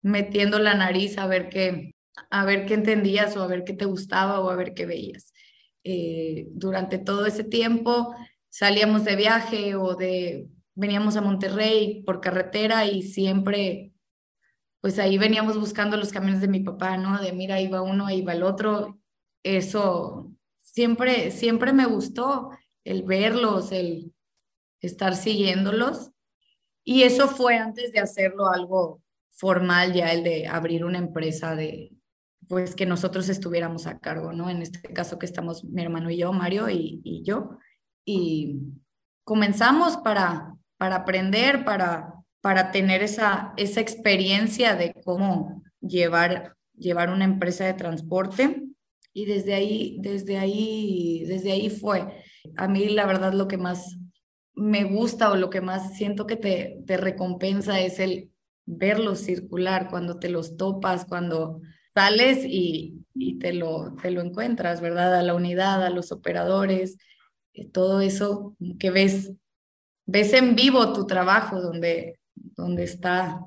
metiendo 0.02 0.60
la 0.60 0.74
nariz 0.76 1.18
a 1.18 1.28
ver 1.28 1.48
qué, 1.48 1.96
a 2.30 2.44
ver 2.44 2.66
qué 2.66 2.74
entendías 2.74 3.38
o 3.38 3.42
a 3.42 3.48
ver 3.48 3.64
qué 3.64 3.72
te 3.74 3.86
gustaba 3.86 4.42
o 4.42 4.50
a 4.50 4.56
ver 4.58 4.74
qué 4.74 4.86
veías. 4.86 5.34
Eh, 5.86 6.46
durante 6.52 6.98
todo 6.98 7.26
ese 7.26 7.46
tiempo 7.46 8.14
salíamos 8.54 9.04
de 9.04 9.16
viaje 9.16 9.76
o 9.76 9.96
de, 9.96 10.48
veníamos 10.76 11.18
a 11.18 11.22
Monterrey 11.22 12.04
por 12.04 12.22
carretera 12.22 12.86
y 12.86 13.02
siempre, 13.02 13.94
pues 14.80 15.00
ahí 15.00 15.18
veníamos 15.18 15.60
buscando 15.60 15.98
los 15.98 16.12
camiones 16.12 16.40
de 16.40 16.48
mi 16.48 16.60
papá, 16.60 16.96
¿no? 16.98 17.20
De 17.20 17.34
mira, 17.34 17.56
ahí 17.56 17.68
va 17.68 17.82
uno, 17.82 18.06
ahí 18.06 18.22
va 18.22 18.34
el 18.34 18.44
otro. 18.44 19.00
Eso 19.42 20.32
siempre, 20.62 21.32
siempre 21.32 21.74
me 21.74 21.88
gustó 21.88 22.52
el 22.84 23.02
verlos, 23.02 23.72
el 23.72 24.14
estar 24.82 25.16
siguiéndolos. 25.16 26.12
Y 26.84 27.04
eso 27.04 27.28
fue 27.30 27.58
antes 27.58 27.92
de 27.92 28.02
hacerlo 28.02 28.50
algo 28.50 29.02
formal, 29.32 29.94
ya 29.94 30.12
el 30.12 30.24
de 30.24 30.48
abrir 30.48 30.86
una 30.86 31.00
empresa 31.00 31.56
de, 31.56 31.92
pues 32.48 32.76
que 32.76 32.86
nosotros 32.86 33.30
estuviéramos 33.30 33.88
a 33.88 33.98
cargo, 33.98 34.32
¿no? 34.32 34.48
En 34.52 34.62
este 34.62 34.94
caso 34.94 35.18
que 35.18 35.26
estamos 35.26 35.64
mi 35.64 35.82
hermano 35.82 36.12
y 36.12 36.18
yo, 36.18 36.32
Mario 36.34 36.70
y, 36.70 37.02
y 37.04 37.24
yo. 37.24 37.58
Y 38.06 38.60
comenzamos 39.24 39.98
para, 39.98 40.56
para 40.78 40.98
aprender, 40.98 41.64
para, 41.66 42.14
para 42.42 42.72
tener 42.72 43.04
esa, 43.04 43.54
esa 43.58 43.82
experiencia 43.82 44.76
de 44.76 44.94
cómo 45.04 45.64
llevar, 45.80 46.56
llevar 46.78 47.10
una 47.10 47.26
empresa 47.26 47.66
de 47.66 47.74
transporte. 47.74 48.64
Y 49.14 49.26
desde 49.26 49.54
ahí, 49.54 49.98
desde 50.02 50.38
ahí, 50.38 51.24
desde 51.28 51.52
ahí 51.52 51.70
fue. 51.70 52.24
A 52.58 52.68
mí 52.68 52.90
la 52.90 53.06
verdad 53.06 53.34
lo 53.34 53.48
que 53.48 53.58
más 53.58 53.98
me 54.56 54.84
gusta 54.84 55.32
o 55.32 55.36
lo 55.36 55.50
que 55.50 55.62
más 55.62 55.96
siento 55.96 56.28
que 56.28 56.36
te, 56.36 56.80
te 56.86 56.98
recompensa 56.98 57.80
es 57.80 58.00
el 58.00 58.32
verlos 58.66 59.20
circular, 59.20 59.90
cuando 59.90 60.20
te 60.20 60.30
los 60.30 60.58
topas, 60.58 61.06
cuando 61.06 61.62
sales 61.94 62.44
y, 62.46 63.06
y 63.14 63.40
te, 63.40 63.54
lo, 63.54 63.96
te 64.02 64.12
lo 64.12 64.22
encuentras, 64.22 64.82
¿verdad? 64.82 65.16
A 65.16 65.24
la 65.24 65.36
unidad, 65.36 65.84
a 65.84 65.90
los 65.90 66.12
operadores, 66.12 66.98
todo 67.72 68.02
eso 68.02 68.56
que 68.80 68.92
ves, 68.92 69.32
ves 70.06 70.34
en 70.34 70.56
vivo 70.56 70.94
tu 70.94 71.06
trabajo 71.06 71.62
donde, 71.62 72.20
donde 72.36 72.84
está, 72.84 73.40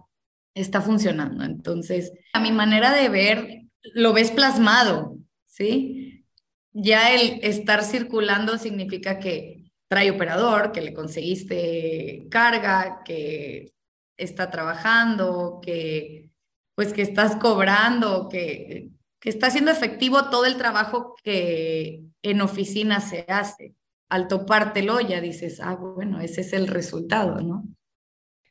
está 0.54 0.80
funcionando. 0.80 1.44
Entonces, 1.44 2.12
a 2.32 2.40
mi 2.40 2.52
manera 2.52 2.92
de 2.92 3.08
ver, 3.08 3.62
lo 3.94 4.12
ves 4.12 4.30
plasmado, 4.30 5.18
¿sí? 5.46 6.24
Ya 6.72 7.14
el 7.14 7.40
estar 7.42 7.84
circulando 7.84 8.58
significa 8.58 9.18
que 9.18 9.70
trae 9.88 10.10
operador, 10.10 10.72
que 10.72 10.82
le 10.82 10.92
conseguiste 10.92 12.26
carga, 12.30 13.02
que 13.04 13.72
está 14.16 14.50
trabajando, 14.50 15.60
que 15.62 16.30
pues 16.74 16.92
que 16.92 17.02
estás 17.02 17.36
cobrando, 17.36 18.28
que, 18.28 18.90
que 19.18 19.30
está 19.30 19.46
haciendo 19.46 19.70
efectivo 19.70 20.28
todo 20.28 20.44
el 20.44 20.58
trabajo 20.58 21.14
que 21.24 22.02
en 22.22 22.40
oficina 22.42 23.00
se 23.00 23.24
hace. 23.28 23.74
Al 24.08 24.28
topártelo 24.28 25.00
ya 25.00 25.20
dices, 25.20 25.60
ah, 25.60 25.74
bueno, 25.74 26.20
ese 26.20 26.42
es 26.42 26.52
el 26.52 26.68
resultado, 26.68 27.40
¿no? 27.40 27.64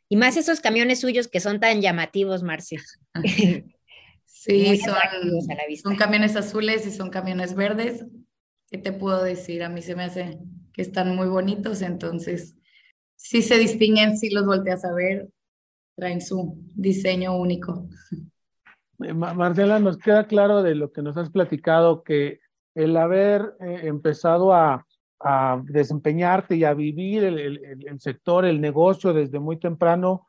Y 0.10 0.18
más 0.18 0.38
esos 0.38 0.60
camiones 0.60 1.00
suyos 1.00 1.28
que 1.28 1.40
son 1.40 1.60
tan 1.60 1.82
llamativos, 1.82 2.44
Marcia. 2.44 2.82
sí, 4.26 4.78
son, 4.78 4.96
son 5.82 5.96
camiones 5.96 6.36
azules 6.36 6.86
y 6.86 6.92
son 6.92 7.10
camiones 7.10 7.56
verdes. 7.56 8.06
¿Qué 8.70 8.78
te 8.78 8.92
puedo 8.92 9.24
decir? 9.24 9.64
A 9.64 9.70
mí 9.70 9.82
se 9.82 9.96
me 9.96 10.04
hace 10.04 10.38
que 10.74 10.82
están 10.82 11.16
muy 11.16 11.28
bonitos, 11.28 11.82
entonces 11.82 12.56
sí 13.16 13.42
se 13.42 13.58
distinguen, 13.58 14.18
si 14.18 14.30
los 14.30 14.46
volteas 14.46 14.84
a 14.84 14.94
ver, 14.94 15.30
traen 15.96 16.22
su 16.22 16.58
diseño 16.76 17.38
único. 17.38 17.88
Eh, 19.00 19.14
Marcela, 19.14 19.80
nos 19.80 19.98
queda 19.98 20.28
claro 20.28 20.64
de 20.64 20.76
lo 20.76 20.92
que 20.92 21.02
nos 21.02 21.18
has 21.18 21.30
platicado 21.30 22.04
que 22.04 22.40
el 22.76 22.98
haber 22.98 23.56
eh, 23.62 23.82
empezado 23.84 24.54
a, 24.54 24.86
a, 25.20 25.62
desempeñarte 25.64 26.56
y 26.56 26.64
a 26.64 26.74
vivir 26.74 27.24
el, 27.24 27.40
el, 27.40 28.00
sector, 28.00 28.46
el 28.46 28.62
negocio 28.62 29.14
desde 29.14 29.40
muy 29.40 29.58
temprano, 29.58 30.28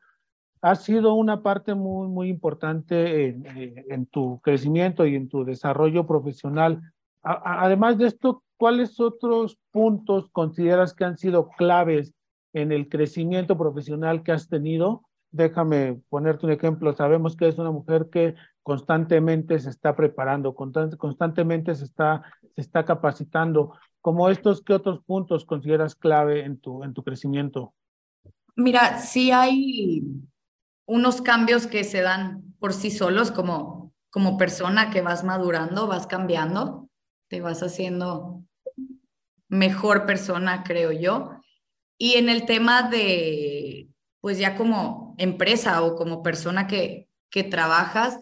ha 0.61 0.75
sido 0.75 1.13
una 1.13 1.43
parte 1.43 1.75
muy, 1.75 2.07
muy 2.07 2.29
importante 2.29 3.27
en, 3.27 3.45
eh, 3.45 3.85
en 3.89 4.05
tu 4.07 4.39
crecimiento 4.41 5.05
y 5.05 5.15
en 5.15 5.29
tu 5.29 5.45
desarrollo 5.45 6.07
profesional. 6.07 6.81
Además 7.21 7.97
de 7.97 8.07
esto, 8.07 8.43
¿cuáles 8.57 8.99
otros 8.99 9.57
puntos 9.71 10.29
consideras 10.31 10.93
que 10.93 11.05
han 11.05 11.17
sido 11.17 11.49
claves 11.49 12.13
en 12.53 12.71
el 12.71 12.89
crecimiento 12.89 13.57
profesional 13.57 14.23
que 14.23 14.31
has 14.31 14.47
tenido? 14.47 15.03
Déjame 15.31 15.99
ponerte 16.09 16.45
un 16.45 16.53
ejemplo. 16.53 16.95
Sabemos 16.95 17.35
que 17.35 17.47
es 17.47 17.57
una 17.57 17.71
mujer 17.71 18.07
que 18.09 18.35
constantemente 18.67 19.57
se 19.59 19.69
está 19.69 19.95
preparando, 19.95 20.53
constantemente 20.53 21.73
se 21.73 21.85
está, 21.85 22.21
se 22.53 22.59
está 22.59 22.83
capacitando. 22.83 23.71
Como 24.01 24.27
estos, 24.29 24.61
¿qué 24.61 24.73
otros 24.73 24.99
puntos 25.05 25.45
consideras 25.45 25.95
clave 25.95 26.43
en 26.43 26.59
tu, 26.59 26.83
en 26.83 26.93
tu 26.93 27.01
crecimiento? 27.01 27.73
Mira, 28.57 28.99
sí 28.99 29.31
hay 29.31 30.03
unos 30.85 31.21
cambios 31.21 31.65
que 31.65 31.85
se 31.85 32.01
dan 32.01 32.43
por 32.59 32.73
sí 32.73 32.91
solos 32.91 33.31
como, 33.31 33.93
como 34.09 34.37
persona 34.37 34.89
que 34.89 35.01
vas 35.01 35.23
madurando, 35.23 35.87
vas 35.87 36.05
cambiando, 36.05 36.89
te 37.29 37.39
vas 37.39 37.63
haciendo 37.63 38.43
mejor 39.47 40.05
persona, 40.05 40.63
creo 40.65 40.91
yo. 40.91 41.39
Y 41.97 42.15
en 42.15 42.27
el 42.27 42.45
tema 42.45 42.89
de, 42.89 43.87
pues 44.19 44.37
ya 44.37 44.57
como 44.57 45.15
empresa 45.19 45.81
o 45.83 45.95
como 45.95 46.21
persona 46.21 46.67
que, 46.67 47.07
que 47.29 47.45
trabajas, 47.45 48.19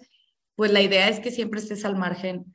pues 0.55 0.71
la 0.71 0.81
idea 0.81 1.09
es 1.09 1.19
que 1.19 1.31
siempre 1.31 1.59
estés 1.59 1.85
al 1.85 1.95
margen 1.95 2.53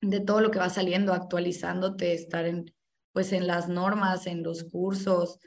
de 0.00 0.20
todo 0.20 0.40
lo 0.40 0.50
que 0.50 0.58
va 0.58 0.70
saliendo, 0.70 1.12
actualizándote, 1.12 2.12
estar 2.12 2.46
en, 2.46 2.74
pues 3.12 3.32
en 3.32 3.46
las 3.46 3.68
normas, 3.68 4.26
en 4.26 4.42
los 4.42 4.64
cursos, 4.64 5.38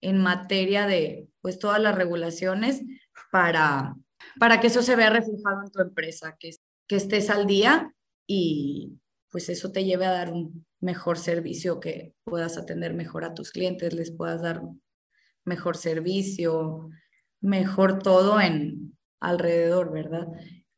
en 0.00 0.18
materia 0.18 0.86
de, 0.86 1.28
pues 1.40 1.58
todas 1.58 1.80
las 1.80 1.94
regulaciones 1.94 2.82
para, 3.32 3.96
para 4.38 4.60
que 4.60 4.68
eso 4.68 4.82
se 4.82 4.96
vea 4.96 5.10
reflejado 5.10 5.62
en 5.64 5.70
tu 5.70 5.80
empresa, 5.80 6.36
que, 6.38 6.50
que 6.86 6.96
estés 6.96 7.30
al 7.30 7.46
día 7.46 7.92
y 8.26 8.98
pues 9.30 9.48
eso 9.48 9.72
te 9.72 9.84
lleve 9.84 10.06
a 10.06 10.12
dar 10.12 10.32
un, 10.32 10.66
mejor 10.80 11.18
servicio, 11.18 11.80
que 11.80 12.14
puedas 12.24 12.56
atender 12.56 12.94
mejor 12.94 13.24
a 13.24 13.34
tus 13.34 13.50
clientes, 13.50 13.92
les 13.94 14.12
puedas 14.12 14.42
dar 14.42 14.62
mejor 15.44 15.76
servicio, 15.76 16.88
mejor 17.40 17.98
todo 17.98 18.40
en 18.40 18.96
alrededor, 19.20 19.92
¿verdad? 19.92 20.28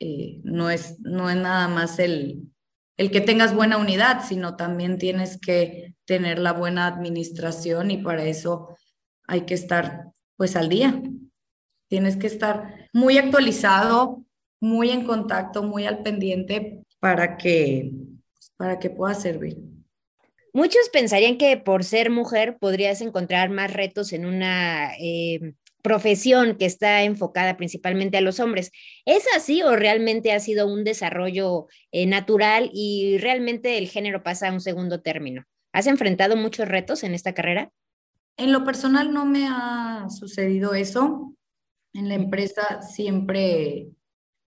Eh, 0.00 0.40
no, 0.42 0.70
es, 0.70 0.98
no 1.00 1.30
es 1.30 1.36
nada 1.36 1.68
más 1.68 1.98
el, 1.98 2.50
el 2.96 3.10
que 3.10 3.20
tengas 3.20 3.54
buena 3.54 3.76
unidad, 3.76 4.24
sino 4.26 4.56
también 4.56 4.98
tienes 4.98 5.38
que 5.38 5.94
tener 6.06 6.38
la 6.38 6.52
buena 6.52 6.86
administración 6.86 7.90
y 7.90 7.98
para 7.98 8.24
eso 8.24 8.76
hay 9.26 9.42
que 9.42 9.54
estar 9.54 10.06
pues 10.36 10.56
al 10.56 10.68
día. 10.68 11.00
Tienes 11.88 12.16
que 12.16 12.26
estar 12.26 12.88
muy 12.92 13.18
actualizado, 13.18 14.24
muy 14.60 14.90
en 14.90 15.04
contacto, 15.04 15.62
muy 15.62 15.86
al 15.86 16.02
pendiente 16.02 16.82
para 16.98 17.36
que, 17.36 17.92
para 18.56 18.78
que 18.78 18.90
pueda 18.90 19.14
servir. 19.14 19.58
Muchos 20.52 20.88
pensarían 20.92 21.38
que 21.38 21.56
por 21.56 21.84
ser 21.84 22.10
mujer 22.10 22.58
podrías 22.58 23.00
encontrar 23.00 23.50
más 23.50 23.72
retos 23.72 24.12
en 24.12 24.26
una 24.26 24.92
eh, 24.98 25.54
profesión 25.82 26.56
que 26.56 26.66
está 26.66 27.02
enfocada 27.02 27.56
principalmente 27.56 28.18
a 28.18 28.20
los 28.20 28.40
hombres. 28.40 28.70
¿Es 29.04 29.24
así 29.36 29.62
o 29.62 29.76
realmente 29.76 30.32
ha 30.32 30.40
sido 30.40 30.66
un 30.66 30.84
desarrollo 30.84 31.66
eh, 31.92 32.06
natural 32.06 32.70
y 32.72 33.18
realmente 33.18 33.78
el 33.78 33.88
género 33.88 34.22
pasa 34.22 34.48
a 34.48 34.52
un 34.52 34.60
segundo 34.60 35.00
término? 35.00 35.44
¿Has 35.72 35.86
enfrentado 35.86 36.36
muchos 36.36 36.68
retos 36.68 37.04
en 37.04 37.14
esta 37.14 37.32
carrera? 37.32 37.70
En 38.36 38.52
lo 38.52 38.64
personal 38.64 39.12
no 39.12 39.26
me 39.26 39.46
ha 39.48 40.06
sucedido 40.08 40.74
eso. 40.74 41.34
En 41.92 42.08
la 42.08 42.14
empresa 42.14 42.82
siempre, 42.82 43.90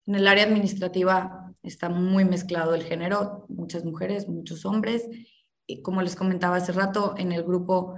en 0.06 0.14
el 0.14 0.26
área 0.26 0.44
administrativa, 0.44 1.52
está 1.62 1.88
muy 1.88 2.24
mezclado 2.24 2.74
el 2.74 2.84
género, 2.84 3.46
muchas 3.48 3.84
mujeres, 3.84 4.28
muchos 4.28 4.64
hombres. 4.64 5.08
Y 5.66 5.82
como 5.82 6.02
les 6.02 6.16
comentaba 6.16 6.56
hace 6.56 6.72
rato, 6.72 7.14
en 7.16 7.32
el 7.32 7.42
grupo 7.42 7.96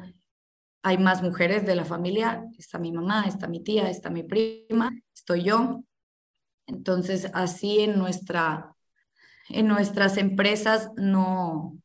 hay 0.86 0.98
más 0.98 1.20
mujeres 1.20 1.66
de 1.66 1.74
la 1.74 1.84
familia, 1.84 2.44
está 2.56 2.78
mi 2.78 2.92
mamá, 2.92 3.24
está 3.26 3.48
mi 3.48 3.58
tía, 3.58 3.90
está 3.90 4.08
mi 4.08 4.22
prima, 4.22 4.92
estoy 5.12 5.42
yo. 5.42 5.82
Entonces, 6.68 7.28
así 7.34 7.80
en, 7.80 7.98
nuestra, 7.98 8.72
en 9.48 9.66
nuestras 9.66 10.16
empresas 10.16 10.92
no, 10.94 11.76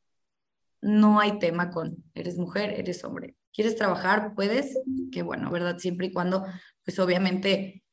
no 0.82 1.20
hay 1.20 1.40
tema 1.40 1.72
con 1.72 2.04
eres 2.14 2.38
mujer, 2.38 2.76
eres 2.78 3.04
hombre. 3.04 3.36
¿Quieres 3.52 3.76
trabajar? 3.76 4.36
Puedes, 4.36 4.78
que 5.12 5.24
bueno, 5.24 5.50
¿verdad? 5.50 5.80
Siempre 5.80 6.06
y 6.06 6.14
cuando, 6.14 6.46
pues 6.86 7.00
obviamente 7.00 7.84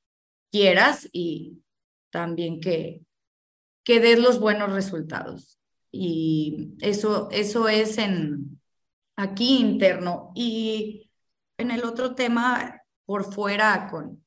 quieras 0.53 1.09
y 1.11 1.63
también 2.11 2.61
que, 2.61 3.01
que 3.83 3.99
des 4.01 4.19
los 4.19 4.41
buenos 4.41 4.73
resultados. 4.73 5.59
Y 5.91 6.75
eso, 6.83 7.31
eso 7.31 7.67
es 7.67 7.97
en 7.97 8.58
aquí 9.19 9.59
interno. 9.59 10.31
Y 10.35 11.11
en 11.59 11.71
el 11.71 11.85
otro 11.85 12.15
tema, 12.15 12.81
por 13.05 13.33
fuera, 13.33 13.89
con, 13.91 14.25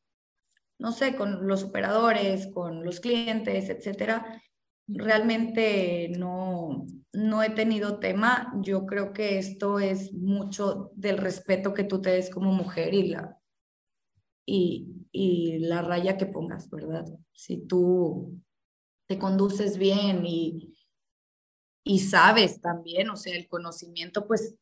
no 0.78 0.92
sé, 0.92 1.16
con 1.16 1.48
los 1.48 1.64
operadores, 1.64 2.48
con 2.54 2.84
los 2.84 3.00
clientes, 3.00 3.70
etcétera, 3.70 4.44
realmente 4.88 6.10
no, 6.18 6.86
no 7.14 7.42
he 7.42 7.52
tenido 7.52 8.00
tema. 8.00 8.54
Yo 8.62 8.86
creo 8.86 9.14
que 9.14 9.38
esto 9.38 9.80
es 9.80 10.14
mucho 10.14 10.92
del 10.94 11.18
respeto 11.18 11.74
que 11.74 11.86
tú 11.86 12.02
te 12.02 12.12
des 12.12 12.30
como 12.30 12.52
mujer 12.52 12.94
y 12.94 13.08
la, 13.08 13.40
y, 14.46 15.08
y 15.12 15.60
la 15.60 15.82
raya 15.82 16.18
que 16.18 16.26
pongas, 16.26 16.70
¿verdad? 16.70 17.06
Si 17.32 17.66
tú 17.66 18.42
te 19.08 19.18
conduces 19.18 19.78
bien 19.78 20.26
y, 20.26 20.78
y 21.86 22.00
sabes 22.00 22.60
también, 22.60 23.10
o 23.10 23.16
sea, 23.16 23.38
el 23.38 23.48
conocimiento 23.48 24.28
pues 24.28 24.58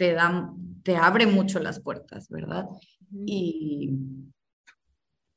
te 0.00 0.14
da, 0.14 0.50
te 0.82 0.96
abre 0.96 1.26
mucho 1.26 1.58
las 1.58 1.78
puertas, 1.78 2.30
¿verdad? 2.30 2.66
Y 3.26 3.98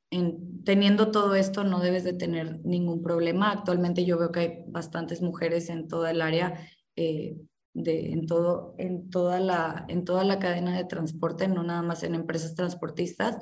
en, 0.08 0.64
teniendo 0.64 1.10
todo 1.10 1.34
esto 1.34 1.64
no 1.64 1.80
debes 1.80 2.02
de 2.02 2.14
tener 2.14 2.64
ningún 2.64 3.02
problema. 3.02 3.52
Actualmente 3.52 4.06
yo 4.06 4.18
veo 4.18 4.32
que 4.32 4.40
hay 4.40 4.64
bastantes 4.68 5.20
mujeres 5.20 5.68
en 5.68 5.86
toda 5.86 6.12
el 6.12 6.22
área, 6.22 6.66
eh, 6.96 7.36
de, 7.74 8.12
en, 8.12 8.26
todo, 8.26 8.74
en, 8.78 9.10
toda 9.10 9.38
la, 9.38 9.84
en 9.88 10.06
toda 10.06 10.24
la 10.24 10.38
cadena 10.38 10.74
de 10.74 10.86
transporte, 10.86 11.46
no 11.46 11.62
nada 11.62 11.82
más 11.82 12.02
en 12.02 12.14
empresas 12.14 12.54
transportistas. 12.54 13.36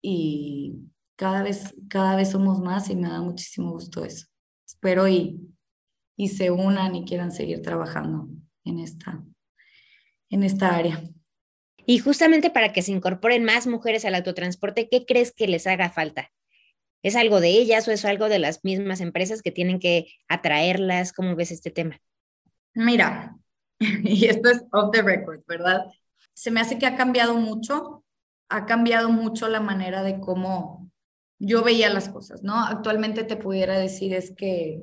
Y 0.00 0.88
cada 1.16 1.42
vez, 1.42 1.74
cada 1.90 2.16
vez 2.16 2.30
somos 2.30 2.60
más 2.60 2.88
y 2.88 2.96
me 2.96 3.10
da 3.10 3.20
muchísimo 3.20 3.72
gusto 3.72 4.06
eso. 4.06 4.26
Espero 4.66 5.06
y, 5.06 5.38
y 6.16 6.28
se 6.28 6.50
unan 6.50 6.94
y 6.94 7.04
quieran 7.04 7.30
seguir 7.30 7.60
trabajando 7.60 8.26
en 8.64 8.78
esta, 8.78 9.22
en 10.30 10.42
esta 10.42 10.74
área. 10.74 11.02
Y 11.86 11.98
justamente 11.98 12.50
para 12.50 12.72
que 12.72 12.82
se 12.82 12.92
incorporen 12.92 13.44
más 13.44 13.66
mujeres 13.66 14.04
al 14.04 14.14
autotransporte, 14.14 14.88
¿qué 14.88 15.04
crees 15.04 15.32
que 15.32 15.46
les 15.46 15.66
haga 15.66 15.90
falta? 15.90 16.30
¿Es 17.02 17.16
algo 17.16 17.40
de 17.40 17.50
ellas 17.50 17.86
o 17.86 17.90
es 17.90 18.04
algo 18.06 18.28
de 18.28 18.38
las 18.38 18.64
mismas 18.64 19.00
empresas 19.02 19.42
que 19.42 19.52
tienen 19.52 19.78
que 19.78 20.06
atraerlas? 20.26 21.12
¿Cómo 21.12 21.36
ves 21.36 21.50
este 21.50 21.70
tema? 21.70 22.00
Mira, 22.72 23.36
y 23.80 24.26
esto 24.26 24.50
es 24.50 24.64
off 24.72 24.90
the 24.92 25.02
record, 25.02 25.42
¿verdad? 25.46 25.84
Se 26.32 26.50
me 26.50 26.60
hace 26.60 26.78
que 26.78 26.86
ha 26.86 26.96
cambiado 26.96 27.34
mucho, 27.34 28.04
ha 28.48 28.64
cambiado 28.64 29.10
mucho 29.10 29.48
la 29.48 29.60
manera 29.60 30.02
de 30.02 30.18
cómo 30.20 30.90
yo 31.38 31.62
veía 31.62 31.90
las 31.90 32.08
cosas, 32.08 32.42
¿no? 32.42 32.58
Actualmente 32.64 33.24
te 33.24 33.36
pudiera 33.36 33.78
decir 33.78 34.14
es 34.14 34.32
que 34.34 34.80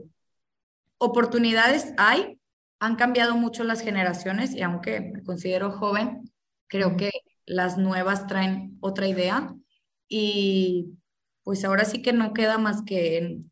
oportunidades 1.00 1.94
hay, 1.98 2.40
han 2.82 2.96
cambiado 2.96 3.38
mucho 3.38 3.64
las 3.64 3.82
generaciones 3.82 4.56
y 4.56 4.64
aunque 4.64 5.02
me 5.02 5.24
considero 5.24 5.72
joven, 5.72 6.32
creo 6.68 6.98
que 6.98 7.12
las 7.46 7.78
nuevas 7.78 8.26
traen 8.26 8.78
otra 8.82 9.08
idea 9.08 9.54
y 10.10 10.98
pues 11.44 11.64
ahora 11.64 11.86
sí 11.86 12.02
que 12.02 12.12
no 12.12 12.34
queda 12.34 12.58
más 12.58 12.82
que 12.82 13.20
en 13.20 13.52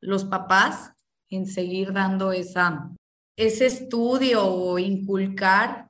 los 0.00 0.26
papás 0.26 0.92
en 1.30 1.46
seguir 1.46 1.94
dando 1.94 2.32
esa, 2.32 2.90
ese 3.36 3.64
estudio 3.64 4.44
o 4.44 4.78
inculcar 4.78 5.88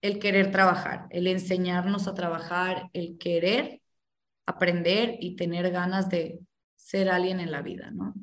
el 0.00 0.18
querer 0.18 0.50
trabajar, 0.50 1.06
el 1.10 1.26
enseñarnos 1.26 2.08
a 2.08 2.14
trabajar, 2.14 2.88
el 2.94 3.18
querer 3.18 3.82
aprender 4.46 5.18
y 5.20 5.36
tener 5.36 5.70
ganas 5.70 6.08
de 6.08 6.40
ser 6.76 7.10
alguien 7.10 7.40
en 7.40 7.52
la 7.52 7.60
vida, 7.60 7.90
¿no? 7.90 8.14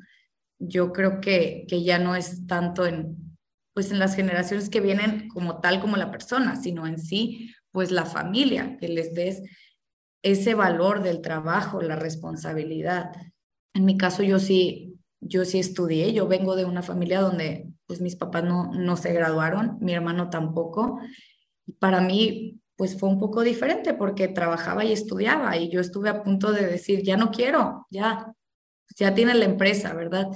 Yo 0.57 0.91
creo 0.91 1.21
que, 1.21 1.65
que 1.69 1.83
ya 1.83 1.99
no 1.99 2.15
es 2.15 2.47
tanto 2.47 2.87
en, 2.87 3.26
pues 3.77 3.91
en 3.91 3.99
las 3.99 4.15
generaciones 4.15 4.71
que 4.71 4.81
vienen 4.81 5.29
como 5.29 5.59
tal 5.59 5.79
como 5.79 5.97
la 5.97 6.09
persona, 6.09 6.55
sino 6.55 6.87
en 6.87 6.97
sí, 6.97 7.53
pues 7.71 7.91
la 7.91 8.05
familia, 8.05 8.75
que 8.79 8.87
les 8.87 9.13
des 9.13 9.43
ese 10.23 10.55
valor 10.55 11.03
del 11.03 11.21
trabajo, 11.21 11.83
la 11.83 11.95
responsabilidad. 11.95 13.11
En 13.75 13.85
mi 13.85 13.95
caso 13.95 14.23
yo 14.23 14.39
sí, 14.39 14.95
yo 15.21 15.45
sí 15.45 15.59
estudié, 15.59 16.11
yo 16.11 16.27
vengo 16.27 16.55
de 16.55 16.65
una 16.65 16.81
familia 16.81 17.21
donde 17.21 17.67
pues 17.85 18.01
mis 18.01 18.15
papás 18.15 18.45
no, 18.45 18.73
no 18.73 18.97
se 18.97 19.13
graduaron, 19.13 19.77
mi 19.79 19.93
hermano 19.93 20.31
tampoco. 20.31 20.99
Y 21.67 21.73
para 21.73 22.01
mí 22.01 22.59
pues 22.77 22.97
fue 22.99 23.09
un 23.09 23.19
poco 23.19 23.43
diferente 23.43 23.93
porque 23.93 24.27
trabajaba 24.27 24.85
y 24.85 24.91
estudiaba 24.91 25.55
y 25.55 25.69
yo 25.69 25.81
estuve 25.81 26.09
a 26.09 26.23
punto 26.23 26.51
de 26.51 26.65
decir, 26.65 27.03
ya 27.03 27.15
no 27.15 27.29
quiero, 27.29 27.85
ya, 27.91 28.33
ya 28.97 29.13
tiene 29.13 29.35
la 29.35 29.45
empresa, 29.45 29.93
¿verdad? 29.93 30.29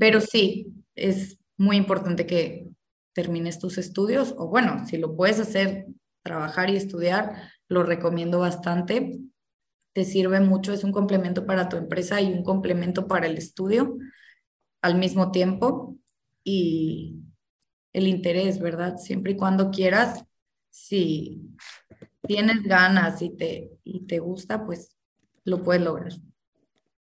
Pero 0.00 0.20
sí, 0.20 0.66
es 0.96 1.38
muy 1.62 1.76
importante 1.76 2.26
que 2.26 2.66
termines 3.12 3.60
tus 3.60 3.78
estudios 3.78 4.34
o 4.36 4.48
bueno, 4.48 4.84
si 4.84 4.96
lo 4.96 5.14
puedes 5.14 5.38
hacer, 5.38 5.86
trabajar 6.24 6.70
y 6.70 6.76
estudiar, 6.76 7.52
lo 7.68 7.84
recomiendo 7.84 8.40
bastante. 8.40 9.20
Te 9.92 10.04
sirve 10.04 10.40
mucho, 10.40 10.72
es 10.72 10.82
un 10.82 10.90
complemento 10.90 11.46
para 11.46 11.68
tu 11.68 11.76
empresa 11.76 12.20
y 12.20 12.32
un 12.32 12.42
complemento 12.42 13.06
para 13.06 13.28
el 13.28 13.38
estudio 13.38 13.96
al 14.80 14.96
mismo 14.96 15.30
tiempo 15.30 15.96
y 16.42 17.20
el 17.92 18.08
interés, 18.08 18.58
¿verdad? 18.58 18.96
Siempre 18.96 19.32
y 19.32 19.36
cuando 19.36 19.70
quieras, 19.70 20.24
si 20.68 21.42
tienes 22.26 22.64
ganas 22.64 23.22
y 23.22 23.36
te, 23.36 23.70
y 23.84 24.00
te 24.06 24.18
gusta, 24.18 24.66
pues 24.66 24.96
lo 25.44 25.62
puedes 25.62 25.82
lograr. 25.82 26.12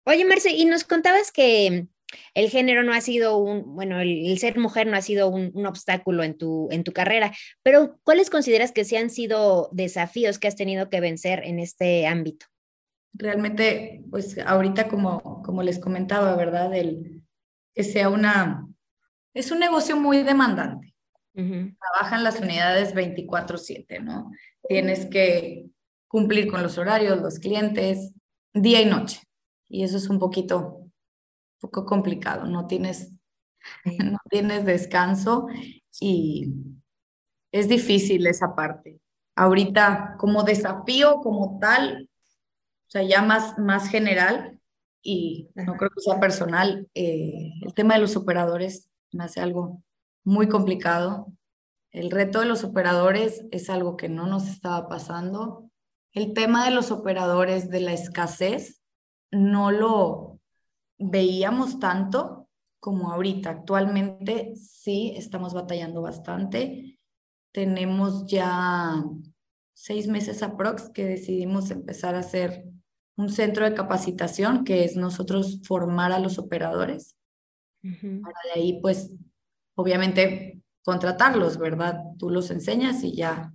Oye, 0.05 0.25
Marce, 0.25 0.51
y 0.51 0.65
nos 0.65 0.85
contabas 0.85 1.33
que 1.33 1.89
el 2.35 2.51
género 2.51 2.83
no 2.83 2.93
ha 2.93 3.01
sido 3.01 3.37
un, 3.39 3.75
bueno, 3.75 4.01
el, 4.01 4.39
ser 4.39 4.59
mujer 4.59 4.87
no 4.87 4.97
ha 4.97 5.03
sido 5.03 5.29
un, 5.29 5.67
obstáculo 5.67 6.23
en 6.23 6.37
tu, 6.37 6.69
en 6.71 6.85
tu 6.85 6.93
carrera, 6.93 7.33
pero 7.63 7.99
¿cuáles 8.03 8.31
consideras 8.31 8.73
que 8.73 8.85
sí 8.85 8.97
han 8.97 9.11
sido 9.11 9.69
desafíos 9.73 10.39
que 10.39 10.49
has 10.49 10.57
tenido 10.57 10.91
que 10.91 11.01
vencer 11.01 11.43
en 11.45 11.59
este 11.59 12.07
ámbito? 12.07 12.47
Realmente, 13.13 14.03
pues 14.11 14.37
ahorita 14.39 14.89
como, 14.89 15.43
como 15.43 15.63
les 15.63 15.79
comentaba, 15.79 16.35
¿verdad? 16.37 16.75
El, 16.75 17.23
que 17.75 17.83
sea 17.83 18.09
una, 18.09 18.67
es 19.35 19.51
un 19.51 19.59
negocio 19.59 19.97
muy 19.97 20.23
demandante. 20.23 20.95
Trabajan 21.35 22.23
las 22.23 22.39
unidades 22.39 22.95
24/7, 22.95 24.01
¿no? 24.01 24.31
Tienes 24.69 25.07
que 25.07 25.67
cumplir 26.07 26.49
con 26.49 26.63
los 26.63 26.79
horarios, 26.79 27.21
los 27.21 27.41
clientes, 27.41 28.13
día 28.53 28.81
y 28.81 28.87
noche. 28.87 29.21
Y 29.69 29.83
eso 29.83 29.97
es 29.97 30.09
un 30.09 30.21
poquito, 30.21 30.84
poco 31.61 31.85
complicado. 31.85 32.47
No 32.47 32.67
tienes, 32.67 33.13
no 33.85 34.19
tienes 34.31 34.65
descanso 34.65 35.47
y 36.01 36.53
es 37.53 37.69
difícil 37.69 38.27
esa 38.27 38.55
parte. 38.55 39.01
Ahorita, 39.37 40.17
como 40.19 40.43
desafío, 40.43 41.21
como 41.21 41.59
tal, 41.61 42.09
o 42.87 42.91
sea, 42.91 43.03
ya 43.03 43.23
más, 43.23 43.59
más 43.59 43.89
general, 43.89 44.59
y 45.03 45.51
no 45.55 45.77
creo 45.77 45.91
que 45.91 46.01
sea 46.01 46.19
personal, 46.19 46.89
eh, 46.95 47.53
el 47.63 47.75
tema 47.75 47.95
de 47.95 48.01
los 48.01 48.17
operadores 48.17 48.89
me 49.13 49.25
hace 49.25 49.41
algo 49.41 49.83
muy 50.25 50.49
complicado. 50.49 51.33
El 51.93 52.11
reto 52.11 52.41
de 52.41 52.47
los 52.47 52.65
operadores 52.65 53.45
es 53.53 53.71
algo 53.71 53.97
que 53.97 54.09
no 54.09 54.27
nos 54.27 54.49
estaba 54.49 54.89
pasando. 54.89 55.71
El 56.13 56.33
tema 56.33 56.65
de 56.65 56.71
los 56.71 56.91
operadores 56.91 57.71
de 57.71 57.81
la 57.81 57.93
escasez 57.93 58.81
no 59.31 59.71
lo 59.71 60.34
veíamos 61.11 61.79
tanto 61.79 62.49
como 62.81 63.11
ahorita. 63.11 63.51
Actualmente 63.51 64.55
sí 64.57 65.15
estamos 65.17 65.55
batallando 65.55 66.03
bastante. 66.03 66.99
Tenemos 67.53 68.27
ya 68.27 69.03
seis 69.75 70.07
meses 70.09 70.43
aprox 70.43 70.91
que 70.91 71.05
decidimos 71.05 71.71
empezar 71.71 72.15
a 72.15 72.21
hacer 72.21 72.65
un 73.17 73.29
centro 73.31 73.65
de 73.65 73.75
capacitación 73.75 74.65
que 74.65 74.85
es 74.85 74.97
nosotros 74.97 75.61
formar 75.65 76.13
a 76.13 76.19
los 76.19 76.39
operadores. 76.39 77.17
Para 77.83 78.39
de 78.45 78.61
ahí 78.61 78.81
pues 78.81 79.13
obviamente 79.75 80.63
contratarlos, 80.85 81.59
¿verdad? 81.59 82.01
Tú 82.19 82.31
los 82.31 82.51
enseñas 82.51 83.03
y 83.05 83.15
ya 83.15 83.53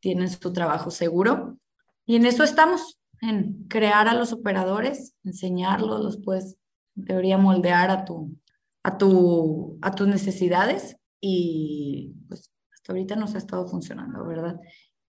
tienen 0.00 0.28
su 0.28 0.52
trabajo 0.52 0.90
seguro. 0.90 1.58
Y 2.06 2.16
en 2.16 2.26
eso 2.26 2.42
estamos, 2.42 2.98
en 3.20 3.64
crear 3.68 4.08
a 4.08 4.14
los 4.14 4.32
operadores, 4.32 5.14
enseñarlos, 5.24 6.02
los 6.02 6.18
puedes, 6.18 6.56
debería 6.94 7.38
moldear 7.38 7.90
a 7.90 8.04
tu, 8.04 8.36
a, 8.82 8.98
tu, 8.98 9.78
a 9.82 9.90
tus 9.92 10.08
necesidades 10.08 10.96
y 11.20 12.14
pues 12.28 12.52
hasta 12.72 12.92
ahorita 12.92 13.16
nos 13.16 13.34
ha 13.34 13.38
estado 13.38 13.66
funcionando, 13.68 14.24
¿verdad? 14.26 14.58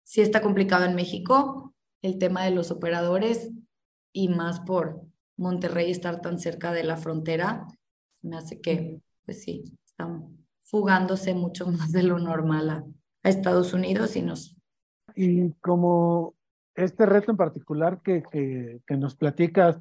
Sí 0.03 0.21
está 0.21 0.41
complicado 0.41 0.85
en 0.85 0.95
México 0.95 1.73
el 2.01 2.17
tema 2.17 2.43
de 2.43 2.51
los 2.51 2.71
operadores 2.71 3.51
y 4.11 4.29
más 4.29 4.59
por 4.61 5.01
Monterrey 5.37 5.91
estar 5.91 6.21
tan 6.21 6.39
cerca 6.39 6.71
de 6.71 6.83
la 6.83 6.97
frontera, 6.97 7.67
me 8.21 8.37
hace 8.37 8.59
que, 8.59 9.01
pues 9.25 9.43
sí, 9.43 9.63
están 9.85 10.37
fugándose 10.63 11.33
mucho 11.33 11.67
más 11.71 11.91
de 11.91 12.03
lo 12.03 12.19
normal 12.19 12.69
a, 12.69 12.83
Estados 13.21 13.73
Unidos 13.73 14.15
y 14.15 14.21
nos... 14.21 14.55
Y 15.13 15.51
como 15.55 16.35
este 16.73 17.05
reto 17.05 17.31
en 17.31 17.37
particular 17.37 18.01
que, 18.01 18.23
que, 18.31 18.81
que 18.87 18.95
nos 18.95 19.15
platicas, 19.15 19.77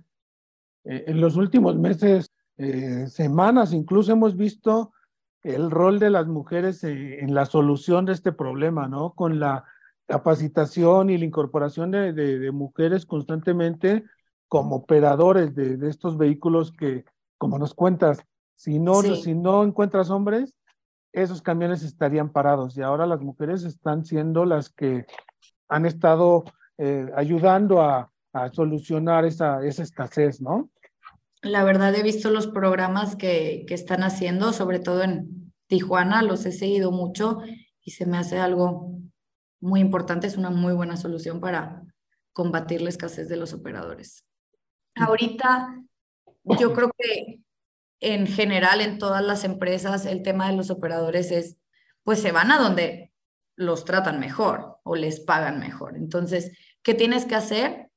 eh, 0.85 1.05
en 1.07 1.21
los 1.21 1.37
últimos 1.37 1.77
meses, 1.77 2.33
eh, 2.57 3.07
semanas, 3.09 3.73
incluso 3.73 4.12
hemos 4.12 4.37
visto 4.37 4.93
el 5.43 5.71
rol 5.71 5.99
de 5.99 6.11
las 6.11 6.27
mujeres 6.27 6.83
eh, 6.85 7.21
en 7.21 7.35
la 7.35 7.47
solución 7.47 8.05
de 8.05 8.12
este 8.12 8.33
problema, 8.33 8.88
¿no? 8.88 9.12
Con 9.14 9.38
la 9.38 9.64
capacitación 10.07 11.11
y 11.11 11.19
la 11.19 11.25
incorporación 11.25 11.91
de, 11.91 12.12
de, 12.12 12.51
mujeres 12.51 13.05
constantemente 13.05 14.05
como 14.49 14.77
operadores 14.77 15.55
de, 15.55 15.77
de, 15.77 15.91
estos 15.91 16.17
vehículos 16.17 16.73
que, 16.73 17.05
como 17.37 17.59
nos 17.59 17.75
cuentas, 17.75 18.25
si 18.57 18.79
no, 18.79 19.03
si 19.03 19.35
no 19.35 19.62
encuentras 19.62 20.11
hombres, 20.11 20.55
esos 21.12 21.43
camiones 21.43 21.83
estarían 21.83 22.31
parados 22.31 22.77
y 22.77 22.83
ahora 22.83 23.07
las 23.07 23.21
mujeres 23.21 23.64
están 23.64 24.05
siendo 24.05 24.45
las 24.45 24.71
que 24.71 25.07
han 25.69 25.87
estado 25.87 26.45
eh, 26.79 27.11
ayudando 27.14 27.83
a, 27.83 28.11
a, 28.44 28.53
solucionar 28.53 29.24
esa, 29.24 29.64
esa 29.64 29.83
escasez, 29.83 30.40
¿no? 30.40 30.70
La 31.42 31.64
verdad 31.64 31.94
he 31.94 32.03
visto 32.03 32.31
los 32.31 32.46
programas 32.48 33.16
que, 33.16 33.64
que 33.68 33.74
están 33.74 34.03
haciendo, 34.03 34.53
sobre 34.53 34.81
todo 34.81 35.03
en 35.03 35.53
Tijuana, 35.68 36.22
los 36.22 36.44
he 36.46 36.53
seguido 36.53 36.90
mucho 36.90 37.40
y 37.83 37.92
se 37.92 38.07
me 38.07 38.18
hace 38.18 38.38
algo 38.38 38.98
muy 39.61 39.81
importante, 39.81 40.27
es 40.27 40.37
una 40.37 40.51
muy 40.51 40.72
buena 40.72 40.96
solución 40.96 41.40
para 41.40 41.83
combatir 42.33 42.83
la 42.83 42.88
escasez 42.88 43.29
de 43.29 43.37
los 43.37 43.53
operadores. 43.53 44.24
Ahorita 44.94 45.83
yo 46.59 46.72
creo 46.72 46.90
que 46.96 47.40
en 48.01 48.27
general 48.27 48.81
en 48.81 48.98
todas 48.98 49.24
las 49.24 49.44
empresas 49.44 50.07
el 50.07 50.22
tema 50.22 50.48
de 50.48 50.57
los 50.57 50.70
operadores 50.70 51.31
es, 51.31 51.57
pues 52.03 52.20
se 52.20 52.33
van 52.33 52.53
a 52.53 52.59
donde 52.59 53.12
los 53.57 53.85
tratan 53.85 54.20
mejor 54.20 54.79
o 54.85 54.94
les 54.94 55.20
pagan 55.20 55.59
mejor. 55.59 55.96
Entonces, 55.96 56.53
¿qué 56.83 56.94
tienes 56.94 57.24
que 57.24 57.35
hacer? 57.35 57.88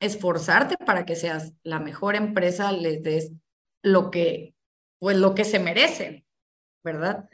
Esforzarte 0.00 0.76
para 0.76 1.04
que 1.04 1.16
seas 1.16 1.54
la 1.62 1.80
mejor 1.80 2.14
empresa, 2.14 2.72
les 2.72 3.02
des 3.02 3.32
lo 3.82 4.10
que, 4.10 4.54
pues 4.98 5.16
lo 5.16 5.34
que 5.34 5.44
se 5.44 5.58
merecen, 5.58 6.24
¿verdad? 6.84 7.28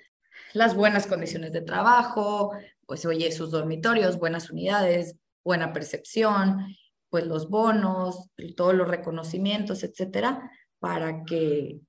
Las 0.53 0.75
buenas 0.75 1.07
condiciones 1.07 1.53
de 1.53 1.63
trabajo, 1.63 2.53
pues 2.87 3.05
oye, 3.07 3.31
sus 3.33 3.51
dormitorios, 3.51 4.19
buenas 4.19 4.51
unidades, 4.51 5.17
buena 5.45 5.73
percepción, 5.73 6.77
pues 7.11 7.27
los 7.27 7.49
bonos, 7.49 8.31
todos 8.57 8.75
los 8.75 8.89
reconocimientos, 8.89 9.85
etcétera, 9.85 10.51
para 10.79 11.25
que 11.25 11.81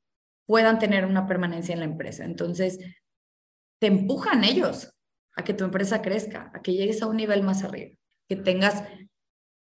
puedan 0.46 0.78
tener 0.80 1.06
una 1.06 1.26
permanencia 1.26 1.74
en 1.74 1.80
la 1.80 1.86
empresa. 1.86 2.26
Entonces, 2.26 2.80
te 3.80 3.88
empujan 3.88 4.44
ellos 4.44 4.94
a 5.36 5.44
que 5.44 5.54
tu 5.54 5.64
empresa 5.64 6.02
crezca, 6.02 6.52
a 6.54 6.62
que 6.62 6.74
llegues 6.74 7.02
a 7.02 7.08
un 7.08 7.18
nivel 7.18 7.44
más 7.44 7.64
arriba, 7.64 7.96
que 8.30 8.36
tengas 8.36 8.84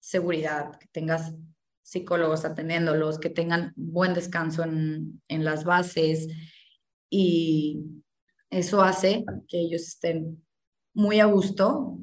seguridad, 0.06 0.78
que 0.78 0.88
tengas 0.92 1.34
psicólogos 1.82 2.46
atendiéndolos, 2.46 3.18
que 3.18 3.32
tengan 3.32 3.74
buen 3.76 4.14
descanso 4.14 4.64
en, 4.64 5.20
en 5.28 5.44
las 5.44 5.64
bases 5.64 6.28
y 7.10 7.82
eso 8.52 8.84
hace 8.84 9.26
que 9.48 9.60
ellos 9.62 9.82
estén 9.82 10.46
muy 10.94 11.20
a 11.20 11.26
gusto, 11.26 11.98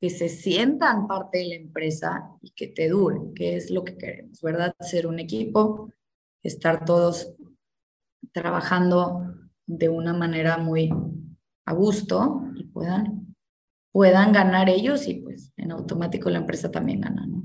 que 0.00 0.08
se 0.08 0.30
sientan 0.30 1.06
parte 1.06 1.38
de 1.38 1.48
la 1.48 1.54
empresa 1.56 2.30
y 2.40 2.52
que 2.52 2.68
te 2.68 2.88
dure, 2.88 3.18
que 3.34 3.56
es 3.56 3.70
lo 3.70 3.84
que 3.84 3.98
queremos, 3.98 4.40
¿verdad? 4.40 4.74
Ser 4.80 5.06
un 5.06 5.18
equipo, 5.18 5.92
estar 6.42 6.86
todos 6.86 7.34
trabajando 8.32 9.34
de 9.66 9.90
una 9.90 10.14
manera 10.14 10.56
muy 10.56 10.90
a 11.66 11.72
gusto 11.74 12.44
y 12.54 12.64
puedan, 12.64 13.25
puedan 13.96 14.30
ganar 14.30 14.68
ellos 14.68 15.08
y 15.08 15.14
pues 15.14 15.54
en 15.56 15.72
automático 15.72 16.28
la 16.28 16.36
empresa 16.36 16.70
también 16.70 17.00
gana, 17.00 17.26
¿no? 17.26 17.44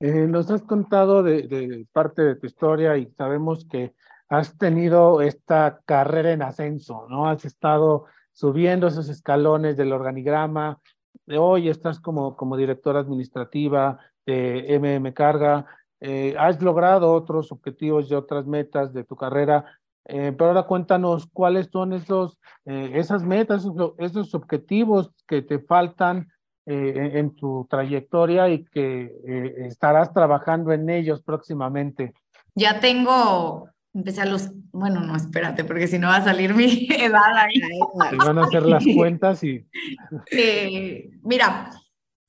Eh, 0.00 0.26
nos 0.26 0.50
has 0.50 0.62
contado 0.62 1.22
de, 1.22 1.42
de, 1.42 1.86
parte 1.92 2.22
de 2.22 2.36
tu 2.36 2.46
historia 2.46 2.96
y 2.96 3.12
sabemos 3.18 3.66
que 3.66 3.92
has 4.30 4.56
tenido 4.56 5.20
esta 5.20 5.82
carrera 5.84 6.32
en 6.32 6.40
ascenso, 6.40 7.06
¿no? 7.10 7.28
Has 7.28 7.44
estado 7.44 8.06
subiendo 8.32 8.86
esos 8.86 9.10
escalones 9.10 9.76
del 9.76 9.92
organigrama, 9.92 10.80
de 11.26 11.36
hoy 11.36 11.68
estás 11.68 12.00
como, 12.00 12.34
como 12.34 12.56
directora 12.56 13.00
administrativa 13.00 13.98
de 14.24 14.74
MM 14.80 15.12
Carga, 15.12 15.66
eh, 16.00 16.34
has 16.38 16.62
logrado 16.62 17.12
otros 17.12 17.52
objetivos 17.52 18.10
y 18.10 18.14
otras 18.14 18.46
metas 18.46 18.94
de 18.94 19.04
tu 19.04 19.16
carrera, 19.16 19.66
eh, 20.08 20.32
pero 20.36 20.50
ahora 20.50 20.64
cuéntanos 20.64 21.28
cuáles 21.32 21.68
son 21.70 21.92
esos, 21.92 22.38
eh, 22.64 22.92
esas 22.94 23.22
metas, 23.22 23.62
esos, 23.62 23.92
esos, 23.98 24.34
objetivos 24.34 25.12
que 25.26 25.42
te 25.42 25.58
faltan 25.60 26.28
en, 26.66 27.16
en, 27.16 27.34
tu 27.34 27.66
trayectoria 27.70 28.48
y 28.50 28.64
que 28.64 29.10
estarás 29.66 30.12
trabajando 30.12 30.72
en 30.72 30.90
ellos 30.90 31.22
próximamente. 31.22 32.12
Ya 32.54 32.78
tengo 32.80 33.70
empecé 33.94 34.22
a 34.22 34.26
los, 34.26 34.50
bueno, 34.72 35.00
no, 35.00 35.16
espérate, 35.16 35.64
porque 35.64 35.88
si 35.88 35.98
no 35.98 36.08
va 36.08 36.16
a 36.16 36.24
salir 36.24 36.54
mi 36.54 36.86
edad 36.90 37.36
ahí. 37.36 37.60
van 38.18 38.38
a 38.38 38.44
hacer 38.44 38.62
las 38.64 38.84
cuentas 38.96 39.42
y... 39.42 39.66
Eh, 40.30 41.10
mira, 41.22 41.70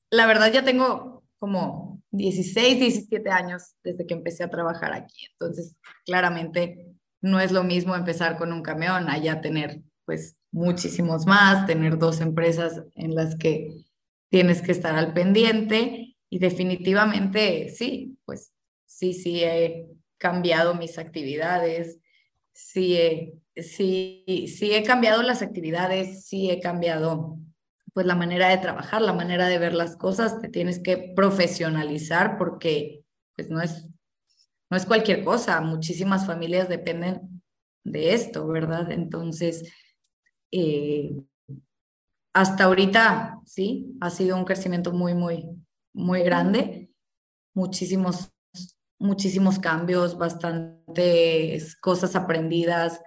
la 0.10 0.26
verdad 0.26 0.52
ya 0.52 0.63
tengo 0.63 1.24
como 1.38 2.02
16, 2.12 2.80
17 2.80 3.30
años 3.30 3.76
desde 3.84 4.06
que 4.06 4.13
empecé 4.13 4.44
a 4.44 4.50
trabajar 4.50 4.94
aquí, 4.94 5.28
entonces 5.32 5.76
claramente 6.06 6.88
no 7.21 7.39
es 7.39 7.51
lo 7.51 7.63
mismo 7.63 7.95
empezar 7.95 8.38
con 8.38 8.53
un 8.53 8.62
camión, 8.62 9.10
allá 9.10 9.41
tener 9.41 9.82
pues 10.05 10.36
muchísimos 10.51 11.25
más, 11.25 11.67
tener 11.67 11.97
dos 11.97 12.21
empresas 12.21 12.84
en 12.95 13.15
las 13.15 13.36
que 13.36 13.84
tienes 14.29 14.62
que 14.62 14.71
estar 14.71 14.95
al 14.95 15.13
pendiente. 15.13 16.15
Y 16.29 16.39
definitivamente 16.39 17.69
sí, 17.69 18.17
pues 18.25 18.51
sí, 18.86 19.13
sí 19.13 19.43
he 19.43 19.88
cambiado 20.17 20.75
mis 20.75 20.97
actividades, 20.97 21.99
sí 22.51 22.95
he, 22.97 23.34
sí, 23.62 24.23
sí 24.47 24.73
he 24.73 24.84
cambiado 24.84 25.23
las 25.23 25.41
actividades, 25.41 26.25
sí 26.25 26.49
he 26.49 26.60
cambiado 26.60 27.39
pues 27.93 28.05
la 28.05 28.15
manera 28.15 28.49
de 28.49 28.58
trabajar, 28.58 29.01
la 29.01 29.13
manera 29.13 29.47
de 29.47 29.58
ver 29.58 29.73
las 29.73 29.95
cosas, 29.95 30.39
te 30.39 30.49
tienes 30.49 30.79
que 30.79 31.12
profesionalizar 31.15 32.38
porque 32.38 33.03
pues 33.36 33.49
no 33.49 33.62
es, 33.62 33.88
no 34.69 34.77
es 34.77 34.86
cualquier 34.86 35.23
cosa, 35.23 35.62
muchísimas 35.62 36.25
familias 36.25 36.69
dependen 36.69 37.41
de 37.84 38.13
esto, 38.13 38.47
¿verdad? 38.47 38.91
Entonces, 38.91 39.71
eh, 40.51 41.15
hasta 42.34 42.65
ahorita, 42.65 43.39
sí, 43.45 43.95
ha 44.01 44.10
sido 44.10 44.38
un 44.38 44.45
crecimiento 44.45 44.91
muy, 44.91 45.15
muy, 45.15 45.45
muy 45.93 46.21
grande, 46.21 46.91
muchísimos 47.53 48.32
muchísimos 48.99 49.58
cambios, 49.60 50.17
bastantes 50.17 51.75
cosas 51.77 52.15
aprendidas, 52.15 53.01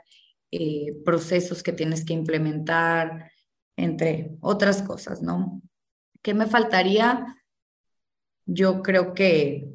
eh, 0.51 0.97
procesos 1.05 1.63
que 1.63 1.73
tienes 1.73 2.05
que 2.05 2.15
implementar, 2.15 3.31
entre 3.77 4.37
otras 4.41 4.83
cosas, 4.83 5.23
¿no? 5.23 5.63
¿Qué 6.23 6.35
me 6.35 6.47
faltaría? 6.47 7.37
Yo 8.47 8.83
creo 8.83 9.15
que 9.15 9.69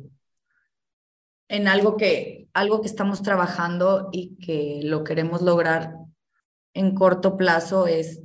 en 1.49 1.67
algo 1.67 1.97
que, 1.97 2.47
algo 2.53 2.81
que 2.81 2.87
estamos 2.87 3.21
trabajando 3.21 4.09
y 4.11 4.35
que 4.37 4.81
lo 4.83 5.03
queremos 5.03 5.41
lograr 5.41 5.95
en 6.73 6.93
corto 6.93 7.37
plazo 7.37 7.87
es 7.87 8.23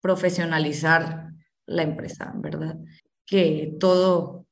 profesionalizar 0.00 1.30
la 1.66 1.82
empresa, 1.82 2.32
¿verdad? 2.36 2.78
Que 3.26 3.76
todo 3.78 4.46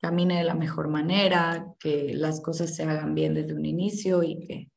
camine 0.00 0.38
de 0.38 0.44
la 0.44 0.54
mejor 0.54 0.88
manera, 0.88 1.74
que 1.78 2.12
las 2.14 2.40
cosas 2.40 2.74
se 2.74 2.84
hagan 2.84 3.14
bien 3.14 3.34
desde 3.34 3.54
un 3.54 3.64
inicio 3.64 4.22
y 4.22 4.38
que... 4.46 4.70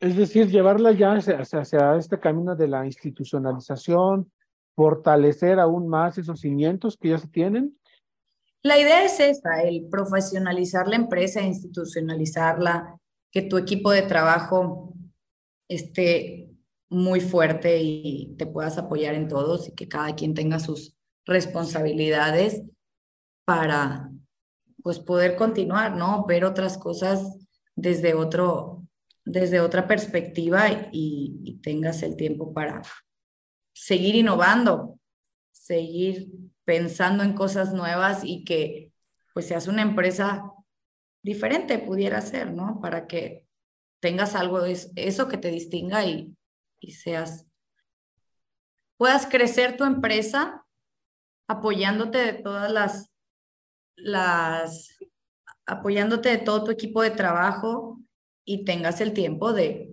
Es 0.00 0.16
decir, 0.16 0.48
llevarla 0.48 0.92
ya 0.92 1.12
hacia, 1.12 1.38
hacia 1.38 1.96
este 1.96 2.18
camino 2.18 2.56
de 2.56 2.66
la 2.66 2.84
institucionalización, 2.84 4.30
fortalecer 4.74 5.60
aún 5.60 5.88
más 5.88 6.18
esos 6.18 6.40
cimientos 6.40 6.96
que 6.96 7.10
ya 7.10 7.18
se 7.18 7.28
tienen. 7.28 7.78
La 8.62 8.78
idea 8.78 9.04
es 9.04 9.18
esa, 9.18 9.62
el 9.62 9.88
profesionalizar 9.88 10.86
la 10.86 10.96
empresa, 10.96 11.40
institucionalizarla, 11.40 12.96
que 13.32 13.42
tu 13.42 13.58
equipo 13.58 13.90
de 13.90 14.02
trabajo 14.02 14.94
esté 15.68 16.50
muy 16.88 17.20
fuerte 17.20 17.80
y 17.80 18.34
te 18.36 18.46
puedas 18.46 18.78
apoyar 18.78 19.14
en 19.14 19.26
todos 19.26 19.68
y 19.68 19.72
que 19.72 19.88
cada 19.88 20.14
quien 20.14 20.34
tenga 20.34 20.60
sus 20.60 20.94
responsabilidades 21.24 22.62
para 23.44 24.10
pues 24.82 24.98
poder 24.98 25.36
continuar, 25.36 25.96
¿no? 25.96 26.26
Ver 26.26 26.44
otras 26.44 26.76
cosas 26.76 27.38
desde 27.74 28.14
otro, 28.14 28.86
desde 29.24 29.60
otra 29.60 29.86
perspectiva 29.86 30.66
y, 30.92 31.60
tengas 31.62 32.02
el 32.02 32.16
tiempo 32.16 32.52
para 32.52 32.82
seguir 33.72 34.16
innovando, 34.16 34.98
seguir 35.52 36.28
pensando 36.64 37.22
en 37.22 37.34
cosas 37.34 37.72
nuevas 37.72 38.22
y 38.24 38.44
que 38.44 38.92
pues 39.34 39.46
seas 39.48 39.66
una 39.66 39.82
empresa 39.82 40.52
diferente, 41.22 41.78
pudiera 41.78 42.20
ser, 42.20 42.52
¿no? 42.52 42.80
Para 42.80 43.06
que 43.06 43.46
tengas 44.00 44.34
algo, 44.34 44.64
eso 44.64 45.28
que 45.28 45.38
te 45.38 45.50
distinga 45.50 46.04
y, 46.04 46.36
y 46.80 46.92
seas, 46.92 47.46
puedas 48.96 49.26
crecer 49.26 49.76
tu 49.76 49.84
empresa 49.84 50.64
apoyándote 51.48 52.18
de 52.18 52.32
todas 52.34 52.70
las, 52.70 53.10
las, 53.96 54.98
apoyándote 55.66 56.30
de 56.30 56.38
todo 56.38 56.64
tu 56.64 56.70
equipo 56.70 57.02
de 57.02 57.10
trabajo 57.10 58.00
y 58.44 58.64
tengas 58.64 59.00
el 59.00 59.12
tiempo 59.12 59.52
de 59.52 59.92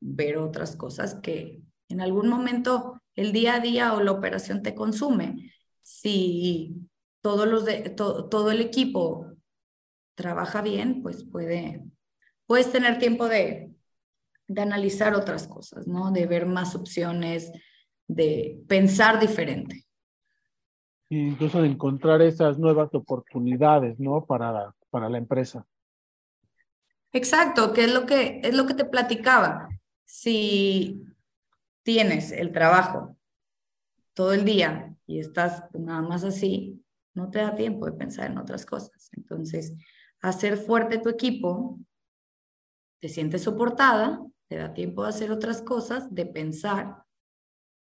ver 0.00 0.38
otras 0.38 0.76
cosas 0.76 1.14
que 1.16 1.62
en 1.88 2.00
algún 2.00 2.28
momento 2.28 3.00
el 3.14 3.32
día 3.32 3.54
a 3.54 3.60
día 3.60 3.94
o 3.94 4.00
la 4.00 4.12
operación 4.12 4.62
te 4.62 4.74
consume. 4.74 5.53
Si 5.84 6.74
todos 7.20 7.46
los 7.46 7.64
de, 7.66 7.90
todo 7.90 8.50
el 8.50 8.60
equipo 8.62 9.34
trabaja 10.14 10.62
bien, 10.62 11.02
pues 11.02 11.24
puede, 11.24 11.84
puedes 12.46 12.72
tener 12.72 12.98
tiempo 12.98 13.28
de, 13.28 13.70
de 14.48 14.62
analizar 14.62 15.14
otras 15.14 15.46
cosas, 15.46 15.86
¿no? 15.86 16.10
De 16.10 16.26
ver 16.26 16.46
más 16.46 16.74
opciones, 16.74 17.52
de 18.08 18.58
pensar 18.66 19.20
diferente. 19.20 19.84
Incluso 21.10 21.60
de 21.60 21.68
encontrar 21.68 22.22
esas 22.22 22.58
nuevas 22.58 22.92
oportunidades, 22.94 24.00
¿no? 24.00 24.24
Para, 24.24 24.74
para 24.88 25.10
la 25.10 25.18
empresa. 25.18 25.66
Exacto, 27.12 27.74
que 27.74 27.84
es 27.84 27.92
lo 27.92 28.06
que 28.06 28.40
es 28.42 28.54
lo 28.54 28.66
que 28.66 28.74
te 28.74 28.86
platicaba. 28.86 29.68
Si 30.04 31.04
tienes 31.82 32.32
el 32.32 32.52
trabajo 32.52 33.16
todo 34.14 34.32
el 34.32 34.44
día 34.44 34.93
y 35.06 35.20
estás 35.20 35.64
nada 35.72 36.02
más 36.02 36.24
así, 36.24 36.82
no 37.14 37.30
te 37.30 37.38
da 37.38 37.54
tiempo 37.54 37.86
de 37.86 37.92
pensar 37.92 38.30
en 38.30 38.38
otras 38.38 38.66
cosas. 38.66 39.10
Entonces, 39.12 39.74
hacer 40.20 40.56
fuerte 40.56 40.98
tu 40.98 41.08
equipo, 41.08 41.78
te 43.00 43.08
sientes 43.08 43.42
soportada, 43.42 44.20
te 44.48 44.56
da 44.56 44.72
tiempo 44.72 45.02
de 45.02 45.10
hacer 45.10 45.30
otras 45.30 45.62
cosas, 45.62 46.12
de 46.14 46.26
pensar, 46.26 47.04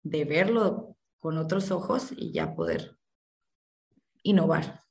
de 0.03 0.25
verlo 0.25 0.97
con 1.19 1.37
otros 1.37 1.71
ojos 1.71 2.11
y 2.15 2.31
ya 2.33 2.55
poder 2.55 2.97
innovar. 4.23 4.81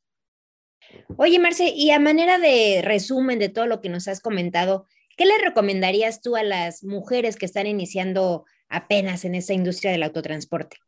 Oye, 1.17 1.39
Marce, 1.39 1.69
y 1.69 1.91
a 1.91 1.99
manera 1.99 2.39
de 2.39 2.83
resumen 2.83 3.39
de 3.39 3.49
todo 3.49 3.67
lo 3.67 3.81
que 3.81 3.89
nos 3.89 4.09
has 4.09 4.21
comentado, 4.21 4.87
¿qué 5.17 5.27
le 5.27 5.39
recomendarías 5.39 6.21
tú 6.21 6.37
a 6.37 6.43
las 6.43 6.83
mujeres 6.85 7.37
que 7.37 7.47
están 7.47 7.67
iniciando 7.67 8.45
apenas 8.69 9.25
en 9.25 9.35
esa 9.35 9.53
industria 9.53 9.93
del 9.93 10.03
autotransporte? 10.03 10.79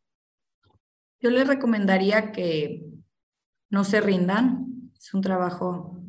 Yo 1.22 1.30
les 1.30 1.46
recomendaría 1.46 2.32
que 2.32 2.84
no 3.70 3.84
se 3.84 4.00
rindan. 4.00 4.90
Es 4.98 5.14
un 5.14 5.20
trabajo 5.20 6.02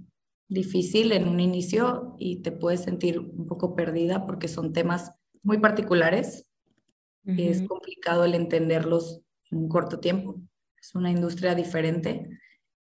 difícil 0.47 1.11
en 1.11 1.27
un 1.27 1.39
inicio 1.39 2.15
y 2.17 2.41
te 2.41 2.51
puedes 2.51 2.81
sentir 2.81 3.19
un 3.19 3.45
poco 3.45 3.75
perdida 3.75 4.25
porque 4.25 4.47
son 4.47 4.73
temas 4.73 5.13
muy 5.43 5.59
particulares. 5.59 6.49
Es 7.25 7.61
complicado 7.61 8.25
el 8.25 8.33
entenderlos 8.33 9.21
en 9.51 9.59
un 9.59 9.69
corto 9.69 9.99
tiempo. 9.99 10.41
Es 10.81 10.95
una 10.95 11.11
industria 11.11 11.53
diferente, 11.53 12.39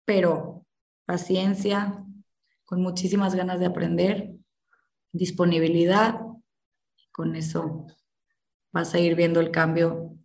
pero 0.06 0.68
paciencia, 1.06 2.06
con 2.64 2.84
muchísimas 2.84 3.34
ganas 3.34 3.60
de 3.60 3.66
aprender, 3.66 4.36
disponibilidad. 5.12 6.22
Con 7.12 7.36
eso 7.36 7.88
vas 8.72 8.94
a 8.94 9.00
ir 9.00 9.16
viendo 9.16 9.40
el 9.40 9.50
cambio 9.50 10.19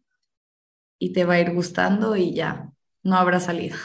y 0.98 1.12
te 1.12 1.24
va 1.24 1.34
a 1.34 1.40
ir 1.40 1.52
gustando 1.52 2.16
y 2.16 2.34
ya 2.34 2.70
no 3.02 3.16
habrá 3.16 3.40
salida. 3.40 3.76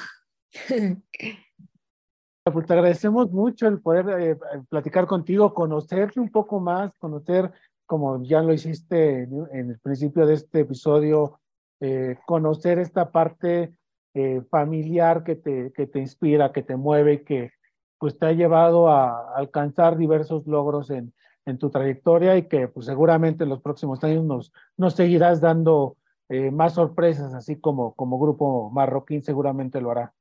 Pues 2.51 2.65
te 2.65 2.73
agradecemos 2.73 3.31
mucho 3.31 3.67
el 3.67 3.79
poder 3.79 4.09
eh, 4.19 4.37
platicar 4.69 5.05
contigo, 5.05 5.53
conocerte 5.53 6.19
un 6.19 6.31
poco 6.31 6.59
más, 6.59 6.97
conocer, 6.97 7.51
como 7.85 8.23
ya 8.23 8.41
lo 8.41 8.53
hiciste 8.53 9.23
en, 9.23 9.69
el 9.69 9.79
principio 9.79 10.25
de 10.25 10.33
este 10.35 10.61
episodio, 10.61 11.39
eh, 11.79 12.17
conocer 12.25 12.79
esta 12.79 13.11
parte 13.11 13.75
eh, 14.15 14.41
familiar 14.49 15.23
que 15.23 15.35
te, 15.35 15.71
que 15.73 15.85
te 15.85 15.99
inspira, 15.99 16.51
que 16.51 16.63
te 16.63 16.75
mueve, 16.75 17.23
que 17.23 17.51
pues 17.99 18.17
te 18.17 18.25
ha 18.25 18.31
llevado 18.31 18.89
a 18.89 19.35
alcanzar 19.35 19.97
diversos 19.97 20.47
logros 20.47 20.89
en, 20.89 21.13
en 21.45 21.57
tu 21.57 21.69
trayectoria 21.69 22.37
y 22.37 22.47
que 22.47 22.67
pues 22.67 22.85
seguramente 22.85 23.43
en 23.43 23.49
los 23.49 23.61
próximos 23.61 24.03
años 24.03 24.23
nos, 24.23 24.53
nos 24.77 24.95
seguirás 24.95 25.41
dando 25.41 25.97
eh, 26.29 26.51
más 26.51 26.75
sorpresas, 26.75 27.33
así 27.33 27.59
como 27.59 27.93
como 27.95 28.19
Grupo 28.19 28.69
Marroquín 28.69 29.23
seguramente 29.23 29.81
lo 29.81 29.91
hará. 29.91 30.13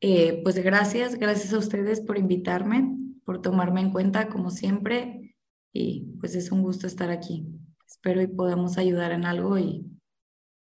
Eh, 0.00 0.40
pues 0.42 0.58
gracias, 0.58 1.16
gracias 1.16 1.52
a 1.54 1.58
ustedes 1.58 2.00
por 2.00 2.18
invitarme, 2.18 2.96
por 3.24 3.40
tomarme 3.40 3.80
en 3.80 3.90
cuenta 3.90 4.28
como 4.28 4.50
siempre 4.50 5.34
y 5.72 6.12
pues 6.20 6.34
es 6.34 6.52
un 6.52 6.62
gusto 6.62 6.86
estar 6.86 7.10
aquí. 7.10 7.46
Espero 7.86 8.20
y 8.20 8.26
podamos 8.26 8.78
ayudar 8.78 9.12
en 9.12 9.24
algo 9.24 9.58
y 9.58 9.86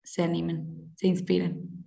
se 0.02 0.22
animen, 0.22 0.92
se 0.96 1.08
inspiren. 1.08 1.86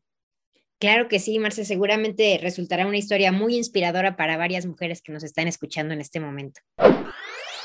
Claro 0.79 1.07
que 1.07 1.19
sí, 1.19 1.39
Marce, 1.39 1.65
seguramente 1.65 2.37
resultará 2.41 2.85
una 2.85 2.97
historia 2.97 3.31
muy 3.31 3.55
inspiradora 3.55 4.15
para 4.15 4.37
varias 4.37 4.65
mujeres 4.65 5.01
que 5.01 5.11
nos 5.11 5.23
están 5.23 5.47
escuchando 5.47 5.93
en 5.93 6.01
este 6.01 6.19
momento. 6.19 6.61